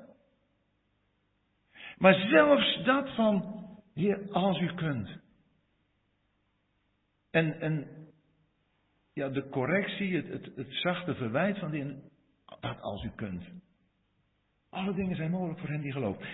Maar 1.97 2.13
zelfs 2.13 2.83
dat 2.83 3.15
van, 3.15 3.65
Heer, 3.93 4.31
als 4.31 4.59
u 4.59 4.73
kunt. 4.73 5.09
En, 7.31 7.59
en 7.59 7.87
ja, 9.13 9.29
de 9.29 9.49
correctie, 9.49 10.15
het, 10.15 10.27
het, 10.27 10.55
het 10.55 10.73
zachte 10.73 11.15
verwijt 11.15 11.59
van 11.59 11.71
die, 11.71 11.95
dat 12.59 12.81
als 12.81 13.03
u 13.03 13.11
kunt. 13.15 13.43
Alle 14.69 14.93
dingen 14.93 15.15
zijn 15.15 15.31
mogelijk 15.31 15.59
voor 15.59 15.69
hen 15.69 15.81
die 15.81 15.91
geloven. 15.91 16.25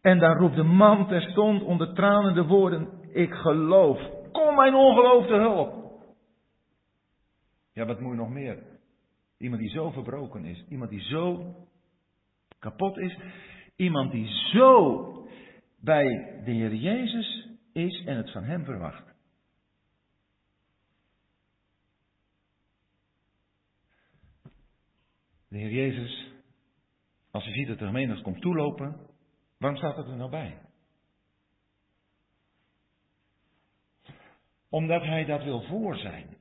En 0.00 0.18
daar 0.18 0.36
roept 0.36 0.56
de 0.56 0.62
man 0.62 1.08
terstond 1.08 1.62
onder 1.62 1.94
tranen 1.94 2.34
de 2.34 2.44
woorden: 2.44 2.88
Ik 3.12 3.34
geloof. 3.34 3.98
Kom 4.32 4.54
mijn 4.54 4.74
ongeloof 4.74 5.26
te 5.26 5.34
hulp. 5.34 6.00
Ja, 7.72 7.86
wat 7.86 8.00
moet 8.00 8.10
je 8.10 8.16
nog 8.16 8.30
meer? 8.30 8.62
Iemand 9.38 9.60
die 9.60 9.70
zo 9.70 9.90
verbroken 9.90 10.44
is. 10.44 10.64
Iemand 10.68 10.90
die 10.90 11.00
zo 11.00 11.54
kapot 12.58 12.98
is. 12.98 13.18
Iemand 13.82 14.12
die 14.12 14.26
zo 14.26 15.26
bij 15.80 16.04
de 16.44 16.50
Heer 16.50 16.74
Jezus 16.74 17.48
is 17.72 18.04
en 18.04 18.16
het 18.16 18.30
van 18.30 18.44
Hem 18.44 18.64
verwacht. 18.64 19.14
De 25.48 25.58
Heer 25.58 25.70
Jezus, 25.70 26.32
als 27.30 27.44
hij 27.44 27.52
ziet 27.52 27.66
dat 27.66 27.78
de 27.78 27.86
gemeente 27.86 28.22
komt 28.22 28.40
toelopen, 28.40 29.06
waarom 29.58 29.78
staat 29.78 29.96
het 29.96 30.06
er 30.06 30.16
nou 30.16 30.30
bij? 30.30 30.58
Omdat 34.68 35.02
hij 35.02 35.24
dat 35.24 35.42
wil 35.42 35.62
voor 35.62 35.96
zijn. 35.96 36.36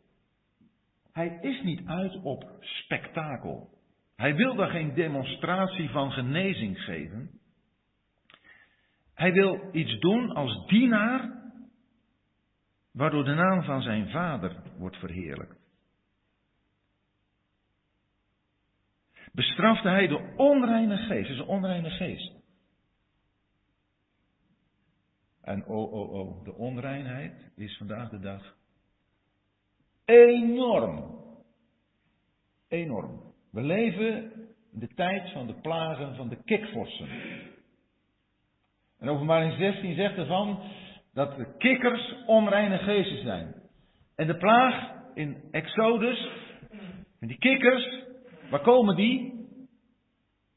Hij 1.12 1.38
is 1.42 1.64
niet 1.64 1.86
uit 1.86 2.24
op 2.24 2.52
spektakel. 2.60 3.81
Hij 4.22 4.36
wil 4.36 4.56
daar 4.56 4.70
geen 4.70 4.94
demonstratie 4.94 5.90
van 5.90 6.12
genezing 6.12 6.84
geven. 6.84 7.40
Hij 9.14 9.32
wil 9.32 9.70
iets 9.72 10.00
doen 10.00 10.32
als 10.32 10.68
dienaar, 10.68 11.52
waardoor 12.92 13.24
de 13.24 13.34
naam 13.34 13.64
van 13.64 13.82
zijn 13.82 14.10
vader 14.10 14.62
wordt 14.78 14.98
verheerlijkt. 14.98 15.60
Bestrafte 19.32 19.90
hij 19.90 20.08
de 20.08 20.34
onreine 20.38 20.98
geest, 20.98 21.30
is 21.30 21.38
een 21.38 21.46
onreine 21.46 21.90
geest. 21.90 22.34
En 25.42 25.66
oh, 25.66 25.94
oh, 25.94 26.12
oh, 26.12 26.44
de 26.44 26.54
onreinheid 26.54 27.52
is 27.56 27.78
vandaag 27.78 28.10
de 28.10 28.20
dag 28.20 28.56
enorm. 30.06 31.20
Enorm. 32.68 33.31
We 33.52 33.62
leven 33.62 34.32
in 34.74 34.80
de 34.80 34.88
tijd 34.88 35.32
van 35.32 35.48
de 35.48 35.54
plagen 35.54 36.16
van 36.16 36.30
de 36.30 36.44
kikvorsen. 36.44 37.08
En 39.00 39.10
openbaring 39.10 39.54
16 39.54 39.96
zegt 39.96 40.18
ervan 40.18 40.60
dat 41.14 41.38
de 41.38 41.56
kikkers 41.58 42.16
onreine 42.26 42.78
geesten 42.78 43.22
zijn. 43.22 43.54
En 44.16 44.28
de 44.28 44.38
plaag 44.38 44.92
in 45.14 45.44
Exodus, 45.52 46.30
en 47.20 47.28
die 47.28 47.38
kikkers, 47.38 48.04
waar 48.50 48.62
komen 48.62 48.96
die? 48.96 49.40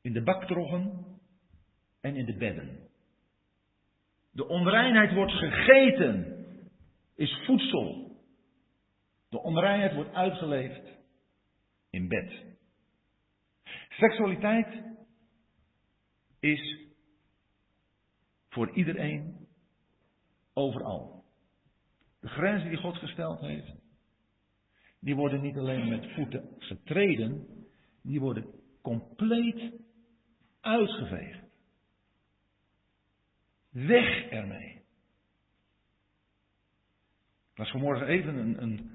In 0.03 0.12
de 0.12 0.22
baktroggen 0.22 1.05
en 2.01 2.16
in 2.16 2.24
de 2.24 2.36
bedden. 2.36 2.78
De 4.32 4.49
onreinheid 4.49 5.12
wordt 5.14 5.32
gegeten, 5.32 6.45
is 7.16 7.42
voedsel. 7.47 8.16
De 9.28 9.42
onreinheid 9.42 9.95
wordt 9.95 10.14
uitgeleefd 10.14 10.99
in 11.90 12.09
bed. 12.09 12.53
Seksualiteit 13.99 14.82
is 16.40 16.88
voor 18.49 18.70
iedereen, 18.70 19.47
overal. 20.53 21.24
De 22.20 22.28
grenzen 22.28 22.68
die 22.68 22.78
God 22.78 22.97
gesteld 22.97 23.40
heeft, 23.40 23.72
die 25.01 25.14
worden 25.14 25.40
niet 25.40 25.57
alleen 25.57 25.88
met 25.88 26.12
voeten 26.14 26.55
getreden, 26.59 27.47
die 28.03 28.20
worden 28.20 28.47
compleet 28.82 29.72
uitgeveegd. 30.61 31.45
Weg 33.70 34.28
ermee. 34.28 34.82
Ik 37.51 37.59
las 37.59 37.70
vanmorgen 37.70 38.07
even 38.07 38.36
een, 38.36 38.62
een, 38.62 38.90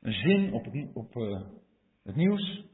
een 0.00 0.12
zin 0.12 0.52
op, 0.52 0.66
op 0.94 1.16
uh, 1.16 1.46
het 2.02 2.16
nieuws. 2.16 2.64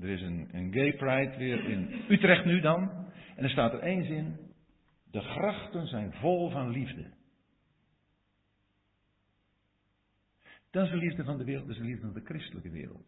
Er 0.00 0.08
is 0.08 0.22
een, 0.22 0.48
een 0.52 0.72
gay 0.72 0.92
pride 0.92 1.36
weer 1.36 1.64
in 1.64 2.04
Utrecht 2.08 2.44
nu 2.44 2.60
dan. 2.60 2.90
En 3.36 3.44
er 3.44 3.50
staat 3.50 3.72
er 3.72 3.80
één 3.80 4.04
zin. 4.04 4.52
De 5.10 5.20
grachten 5.20 5.86
zijn 5.86 6.12
vol 6.12 6.50
van 6.50 6.70
liefde. 6.70 7.12
Dat 10.70 10.84
is 10.84 10.90
de 10.90 10.96
liefde 10.96 11.24
van 11.24 11.38
de 11.38 11.44
wereld, 11.44 11.66
dat 11.66 11.76
is 11.76 11.82
de 11.82 11.88
liefde 11.88 12.06
van 12.06 12.14
de 12.14 12.24
christelijke 12.24 12.70
wereld. 12.70 13.06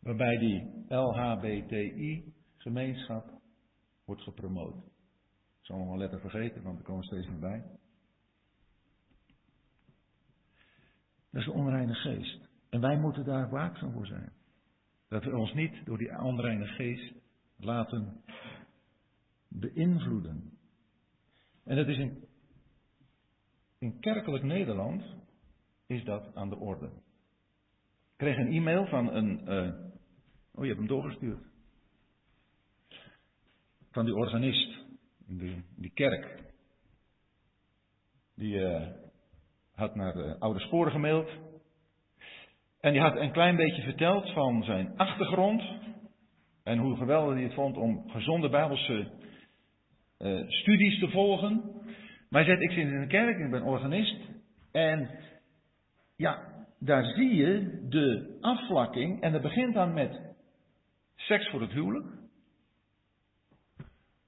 Waarbij 0.00 0.38
die 0.38 0.84
LHBTI-gemeenschap 0.88 3.40
wordt 4.04 4.22
gepromoot. 4.22 4.76
Ik 5.60 5.70
zal 5.70 5.78
nog 5.78 5.92
een 5.92 5.98
letter 5.98 6.20
vergeten, 6.20 6.62
want 6.62 6.78
er 6.78 6.84
komen 6.84 7.04
steeds 7.04 7.26
meer 7.26 7.38
bij. 7.38 7.64
Dat 11.30 11.40
is 11.40 11.44
de 11.44 11.52
onreine 11.52 11.94
geest. 11.94 12.48
En 12.70 12.80
wij 12.80 12.98
moeten 12.98 13.24
daar 13.24 13.50
waakzaam 13.50 13.92
voor 13.92 14.06
zijn. 14.06 14.32
Dat 15.14 15.24
we 15.24 15.36
ons 15.36 15.52
niet 15.52 15.84
door 15.84 15.98
die 15.98 16.18
onreine 16.18 16.66
geest 16.66 17.12
laten 17.56 18.22
beïnvloeden. 19.48 20.58
En 21.64 21.76
dat 21.76 21.88
is 21.88 21.98
in, 23.78 24.00
kerkelijk 24.00 24.44
Nederland 24.44 25.04
is 25.86 26.04
dat 26.04 26.34
aan 26.34 26.48
de 26.48 26.56
orde. 26.56 26.86
Ik 26.86 28.16
kreeg 28.16 28.36
een 28.36 28.52
e-mail 28.52 28.86
van 28.86 29.14
een. 29.14 29.40
Uh, 29.48 29.74
oh, 30.54 30.62
je 30.62 30.66
hebt 30.66 30.78
hem 30.78 30.86
doorgestuurd. 30.86 31.46
Van 33.90 34.04
die 34.04 34.14
organist 34.14 34.84
in, 35.26 35.64
die 35.76 35.92
kerk. 35.92 36.42
Die 38.34 38.54
uh, 38.54 38.88
had 39.74 39.94
naar 39.94 40.12
de 40.12 40.38
oude 40.38 40.60
sporen 40.60 40.92
gemaild. 40.92 41.53
En 42.84 42.92
die 42.92 43.00
had 43.02 43.16
een 43.16 43.32
klein 43.32 43.56
beetje 43.56 43.82
verteld 43.82 44.30
van 44.32 44.62
zijn 44.64 44.96
achtergrond. 44.96 45.62
En 46.64 46.78
hoe 46.78 46.96
geweldig 46.96 47.34
hij 47.34 47.42
het 47.42 47.54
vond 47.54 47.76
om 47.76 48.10
gezonde 48.10 48.48
Bijbelse 48.48 49.10
uh, 50.18 50.48
studies 50.48 50.98
te 50.98 51.08
volgen. 51.08 51.62
Maar 52.30 52.44
hij 52.44 52.44
zegt, 52.44 52.62
ik 52.62 52.70
zit 52.70 52.86
in 52.86 52.94
een 52.94 53.08
kerk, 53.08 53.38
ik 53.38 53.50
ben 53.50 53.62
organist. 53.62 54.16
En 54.72 55.10
ja, 56.16 56.38
daar 56.78 57.04
zie 57.04 57.34
je 57.34 57.86
de 57.88 58.38
afvlakking. 58.40 59.20
En 59.20 59.32
dat 59.32 59.42
begint 59.42 59.74
dan 59.74 59.92
met 59.92 60.20
seks 61.14 61.48
voor 61.48 61.60
het 61.60 61.72
huwelijk. 61.72 62.06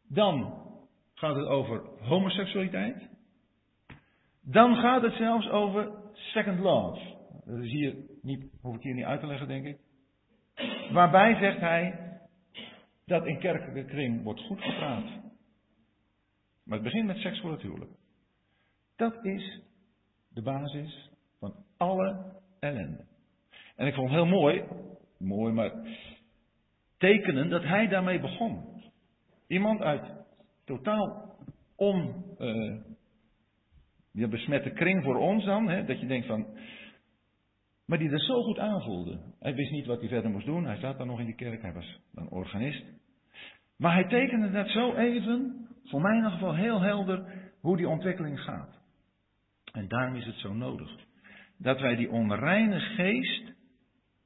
Dan 0.08 0.62
gaat 1.14 1.36
het 1.36 1.46
over 1.46 1.82
homoseksualiteit. 2.00 3.08
Dan 4.42 4.74
gaat 4.76 5.02
het 5.02 5.14
zelfs 5.14 5.48
over 5.48 5.90
second 6.12 6.58
love. 6.58 7.00
Dat 7.44 7.58
is 7.58 7.70
hier 7.70 8.14
niet, 8.26 8.44
hoef 8.60 8.76
ik 8.76 8.82
hier 8.82 8.94
niet 8.94 9.04
uit 9.04 9.20
te 9.20 9.26
leggen, 9.26 9.48
denk 9.48 9.66
ik. 9.66 9.78
Waarbij 10.92 11.34
zegt 11.34 11.60
hij, 11.60 12.10
dat 13.04 13.26
in 13.26 13.38
kerkelijke 13.38 13.84
kring 13.84 14.22
wordt 14.22 14.40
goed 14.40 14.60
gepraat. 14.60 15.04
Maar 16.64 16.78
het 16.78 16.82
begint 16.82 17.06
met 17.06 17.16
seks 17.16 17.40
voor 17.40 17.52
het 17.52 17.62
huwelijk. 17.62 17.90
Dat 18.96 19.24
is 19.24 19.60
de 20.28 20.42
basis 20.42 21.10
van 21.38 21.54
alle 21.76 22.34
ellende. 22.60 23.04
En 23.76 23.86
ik 23.86 23.94
vond 23.94 24.10
het 24.10 24.16
heel 24.16 24.40
mooi, 24.40 24.64
mooi 25.18 25.52
maar 25.52 25.72
tekenen 26.98 27.48
dat 27.48 27.62
hij 27.62 27.88
daarmee 27.88 28.20
begon. 28.20 28.82
Iemand 29.46 29.80
uit 29.80 30.10
totaal 30.64 31.36
on, 31.76 32.24
uh, 32.38 34.28
besmette 34.30 34.70
kring 34.70 35.02
voor 35.02 35.16
ons 35.16 35.44
dan, 35.44 35.68
hè, 35.68 35.84
dat 35.84 36.00
je 36.00 36.06
denkt 36.06 36.26
van, 36.26 36.46
maar 37.86 37.98
die 37.98 38.10
er 38.10 38.20
zo 38.20 38.42
goed 38.42 38.58
aanvoelde. 38.58 39.18
Hij 39.38 39.54
wist 39.54 39.70
niet 39.70 39.86
wat 39.86 40.00
hij 40.00 40.08
verder 40.08 40.30
moest 40.30 40.46
doen. 40.46 40.64
Hij 40.64 40.76
zat 40.76 40.98
dan 40.98 41.06
nog 41.06 41.18
in 41.18 41.26
die 41.26 41.34
kerk. 41.34 41.62
Hij 41.62 41.72
was 41.72 42.00
een 42.14 42.28
organist. 42.28 42.84
Maar 43.76 43.92
hij 43.92 44.08
tekende 44.08 44.48
net 44.48 44.68
zo 44.68 44.94
even, 44.94 45.68
voor 45.84 46.00
mij 46.00 46.10
in 46.10 46.16
ieder 46.16 46.30
geval 46.30 46.54
heel 46.54 46.80
helder, 46.80 47.50
hoe 47.60 47.76
die 47.76 47.88
ontwikkeling 47.88 48.40
gaat. 48.40 48.78
En 49.72 49.88
daarom 49.88 50.14
is 50.14 50.26
het 50.26 50.38
zo 50.38 50.52
nodig. 50.52 50.90
Dat 51.58 51.80
wij 51.80 51.96
die 51.96 52.10
onreine 52.10 52.80
geest 52.80 53.52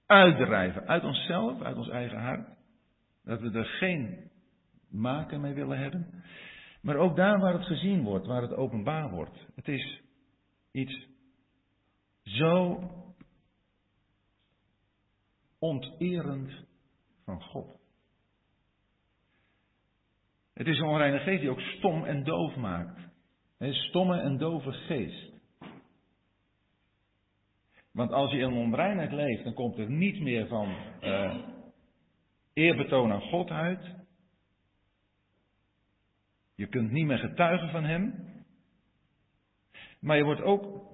uitdrijven. 0.07 0.87
Uit 0.87 1.05
onszelf, 1.05 1.63
uit 1.63 1.77
ons 1.77 1.89
eigen 1.89 2.19
hart. 2.19 2.49
Dat 3.25 3.41
we 3.41 3.51
er 3.51 3.65
geen 3.65 4.31
maken 4.91 5.41
mee 5.41 5.55
willen 5.55 5.79
hebben. 5.79 6.23
Maar 6.83 6.97
ook 6.97 7.17
daar 7.17 7.39
waar 7.39 7.53
het 7.53 7.67
gezien 7.67 8.03
wordt, 8.03 8.27
waar 8.27 8.43
het 8.43 8.55
openbaar 8.55 9.11
wordt. 9.11 9.47
Het 9.55 9.69
is 9.69 10.03
iets 10.73 11.09
zo 12.23 12.79
onterend 15.61 16.65
van 17.25 17.43
God. 17.43 17.79
Het 20.55 20.67
is 20.67 20.79
een 20.79 20.87
onreine 20.87 21.19
geest 21.19 21.41
die 21.41 21.51
ook 21.51 21.61
stom 21.61 22.05
en 22.05 22.25
doof 22.25 22.57
maakt. 22.57 23.01
Een 23.59 23.75
stomme 23.75 24.21
en 24.21 24.39
dove 24.39 24.73
geest. 24.73 25.33
Want 27.93 28.13
als 28.13 28.31
je 28.31 28.39
in 28.39 28.53
onreinheid 28.53 29.13
leeft, 29.13 29.45
dan 29.45 29.55
komt 29.55 29.79
er 29.79 29.91
niet 29.91 30.21
meer 30.21 30.47
van 30.47 30.77
uh, 31.01 31.45
eerbetoon 32.53 33.13
aan 33.13 33.21
God 33.21 33.51
uit. 33.51 33.95
Je 36.55 36.67
kunt 36.67 36.91
niet 36.91 37.07
meer 37.07 37.19
getuigen 37.19 37.71
van 37.71 37.85
Hem. 37.85 38.29
Maar 40.01 40.17
je 40.17 40.25
wordt 40.25 40.43
ook 40.43 40.91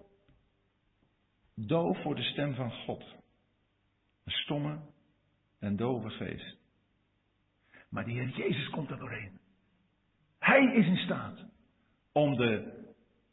doof 1.54 2.02
voor 2.02 2.14
de 2.14 2.22
stem 2.22 2.54
van 2.54 2.70
God. 2.70 3.15
Een 4.26 4.32
stomme 4.32 4.78
en 5.58 5.76
dove 5.76 6.10
geest. 6.10 6.56
Maar 7.90 8.04
die 8.04 8.14
Heer 8.14 8.28
Jezus 8.28 8.68
komt 8.70 8.90
er 8.90 8.98
doorheen. 8.98 9.38
Hij 10.38 10.64
is 10.74 10.86
in 10.86 10.96
staat 10.96 11.44
om 12.12 12.36
de 12.36 12.84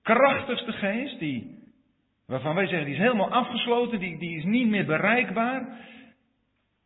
krachtigste 0.02 0.72
geest, 0.72 1.20
die, 1.20 1.64
waarvan 2.26 2.56
wij 2.56 2.68
zeggen 2.68 2.86
die 2.86 2.96
is 2.96 3.02
helemaal 3.02 3.32
afgesloten, 3.32 4.00
die, 4.00 4.18
die 4.18 4.38
is 4.38 4.44
niet 4.44 4.68
meer 4.68 4.86
bereikbaar. 4.86 5.88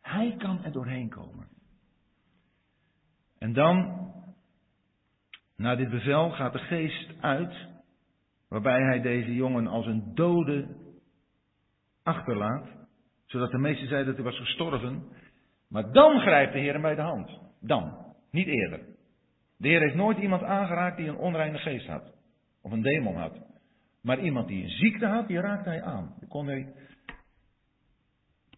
Hij 0.00 0.34
kan 0.38 0.64
er 0.64 0.72
doorheen 0.72 1.08
komen. 1.08 1.48
En 3.38 3.52
dan, 3.52 4.08
na 5.56 5.74
dit 5.74 5.90
bevel, 5.90 6.30
gaat 6.30 6.52
de 6.52 6.58
geest 6.58 7.12
uit, 7.20 7.68
waarbij 8.48 8.82
hij 8.82 9.00
deze 9.00 9.34
jongen 9.34 9.66
als 9.66 9.86
een 9.86 10.14
dode 10.14 10.76
achterlaat, 12.02 12.77
zodat 13.28 13.50
de 13.50 13.58
meesten 13.58 13.88
zeiden 13.88 14.06
dat 14.06 14.16
hij 14.16 14.24
was 14.24 14.40
gestorven. 14.40 15.02
Maar 15.68 15.92
dan 15.92 16.20
grijpt 16.20 16.52
de 16.52 16.58
Heer 16.58 16.72
hem 16.72 16.82
bij 16.82 16.94
de 16.94 17.00
hand. 17.00 17.38
Dan, 17.60 18.14
niet 18.30 18.46
eerder. 18.46 18.80
De 19.56 19.68
Heer 19.68 19.80
heeft 19.80 19.94
nooit 19.94 20.18
iemand 20.18 20.42
aangeraakt 20.42 20.96
die 20.96 21.08
een 21.08 21.16
onreine 21.16 21.58
geest 21.58 21.86
had. 21.86 22.14
Of 22.62 22.72
een 22.72 22.82
demon 22.82 23.16
had. 23.16 23.46
Maar 24.02 24.18
iemand 24.18 24.48
die 24.48 24.62
een 24.62 24.70
ziekte 24.70 25.06
had, 25.06 25.28
die 25.28 25.40
raakte 25.40 25.68
hij 25.68 25.82
aan. 25.82 26.14
Die 26.18 26.28
kon 26.28 26.46
hij 26.46 26.72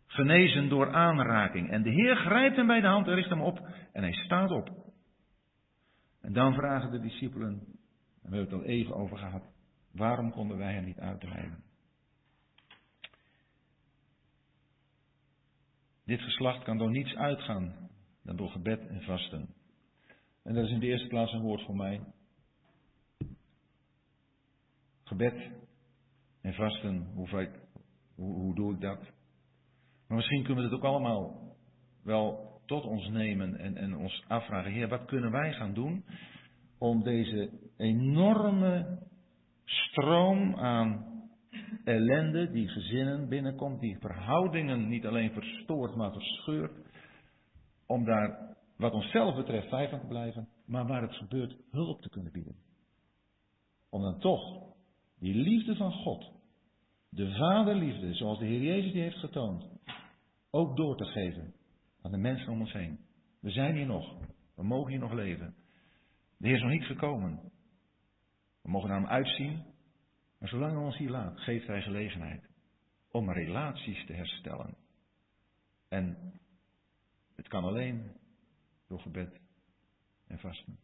genezen 0.06 0.68
door 0.68 0.92
aanraking. 0.92 1.70
En 1.70 1.82
de 1.82 1.90
Heer 1.90 2.16
grijpt 2.16 2.56
hem 2.56 2.66
bij 2.66 2.80
de 2.80 2.86
hand 2.86 3.06
en 3.06 3.14
richt 3.14 3.30
hem 3.30 3.42
op. 3.42 3.68
En 3.92 4.02
hij 4.02 4.12
staat 4.12 4.50
op. 4.50 4.70
En 6.20 6.32
dan 6.32 6.54
vragen 6.54 6.90
de 6.90 7.00
discipelen, 7.00 7.48
en 8.22 8.30
we 8.30 8.36
hebben 8.36 8.40
het 8.40 8.52
al 8.52 8.64
even 8.64 8.94
over 8.94 9.18
gehad, 9.18 9.42
waarom 9.92 10.30
konden 10.30 10.58
wij 10.58 10.72
hem 10.72 10.84
niet 10.84 10.98
uitrijden? 10.98 11.69
Dit 16.10 16.20
geslacht 16.20 16.62
kan 16.62 16.78
door 16.78 16.90
niets 16.90 17.14
uitgaan 17.14 17.74
dan 18.22 18.36
door 18.36 18.50
gebed 18.50 18.86
en 18.86 19.02
vasten. 19.02 19.54
En 20.42 20.54
dat 20.54 20.64
is 20.64 20.70
in 20.70 20.80
de 20.80 20.86
eerste 20.86 21.06
plaats 21.06 21.32
een 21.32 21.42
woord 21.42 21.62
voor 21.62 21.76
mij. 21.76 22.00
Gebed 25.04 25.50
en 26.40 26.54
vasten, 26.54 27.06
hoe, 27.14 27.48
hoe 28.14 28.54
doe 28.54 28.74
ik 28.74 28.80
dat? 28.80 29.00
Maar 30.06 30.16
misschien 30.16 30.42
kunnen 30.42 30.64
we 30.64 30.70
het 30.70 30.78
ook 30.78 30.90
allemaal 30.90 31.54
wel 32.02 32.60
tot 32.66 32.84
ons 32.84 33.08
nemen 33.08 33.56
en, 33.56 33.76
en 33.76 33.96
ons 33.96 34.24
afvragen, 34.28 34.72
Heer, 34.72 34.88
wat 34.88 35.04
kunnen 35.04 35.30
wij 35.30 35.52
gaan 35.52 35.74
doen 35.74 36.04
om 36.78 37.02
deze 37.02 37.50
enorme 37.76 38.98
stroom 39.64 40.54
aan 40.54 41.09
ellende 41.84 42.50
die 42.50 42.68
gezinnen 42.68 43.28
binnenkomt, 43.28 43.80
die 43.80 43.98
verhoudingen 43.98 44.88
niet 44.88 45.06
alleen 45.06 45.32
verstoort, 45.32 45.94
maar 45.94 46.12
verscheurt, 46.12 46.72
om 47.86 48.04
daar, 48.04 48.56
wat 48.76 48.92
onszelf 48.92 49.34
betreft, 49.34 49.68
vijf 49.68 49.92
aan 49.92 50.00
te 50.00 50.06
blijven, 50.06 50.48
maar 50.66 50.86
waar 50.86 51.02
het 51.02 51.14
gebeurt, 51.14 51.56
hulp 51.70 52.02
te 52.02 52.08
kunnen 52.08 52.32
bieden. 52.32 52.56
Om 53.90 54.02
dan 54.02 54.18
toch 54.18 54.74
die 55.18 55.34
liefde 55.34 55.76
van 55.76 55.92
God, 55.92 56.32
de 57.08 57.34
vaderliefde, 57.34 58.14
zoals 58.14 58.38
de 58.38 58.46
Heer 58.46 58.62
Jezus 58.62 58.92
die 58.92 59.02
heeft 59.02 59.18
getoond, 59.18 59.68
ook 60.50 60.76
door 60.76 60.96
te 60.96 61.04
geven 61.04 61.54
aan 62.02 62.10
de 62.10 62.18
mensen 62.18 62.52
om 62.52 62.60
ons 62.60 62.72
heen. 62.72 62.98
We 63.40 63.50
zijn 63.50 63.76
hier 63.76 63.86
nog, 63.86 64.16
we 64.54 64.62
mogen 64.62 64.90
hier 64.90 65.00
nog 65.00 65.12
leven. 65.12 65.54
De 66.36 66.46
Heer 66.46 66.56
is 66.56 66.62
nog 66.62 66.70
niet 66.70 66.84
gekomen. 66.84 67.40
We 68.62 68.70
mogen 68.70 68.88
naar 68.88 69.00
hem 69.00 69.08
uitzien, 69.08 69.64
maar 70.40 70.48
zolang 70.48 70.72
hij 70.72 70.84
ons 70.84 70.96
hier 70.96 71.10
laat, 71.10 71.40
geeft 71.40 71.66
hij 71.66 71.82
gelegenheid 71.82 72.48
om 73.10 73.30
relaties 73.30 74.06
te 74.06 74.12
herstellen. 74.12 74.76
En 75.88 76.32
het 77.36 77.48
kan 77.48 77.64
alleen 77.64 78.16
door 78.86 79.00
gebed 79.00 79.40
en 80.26 80.38
vasten. 80.38 80.78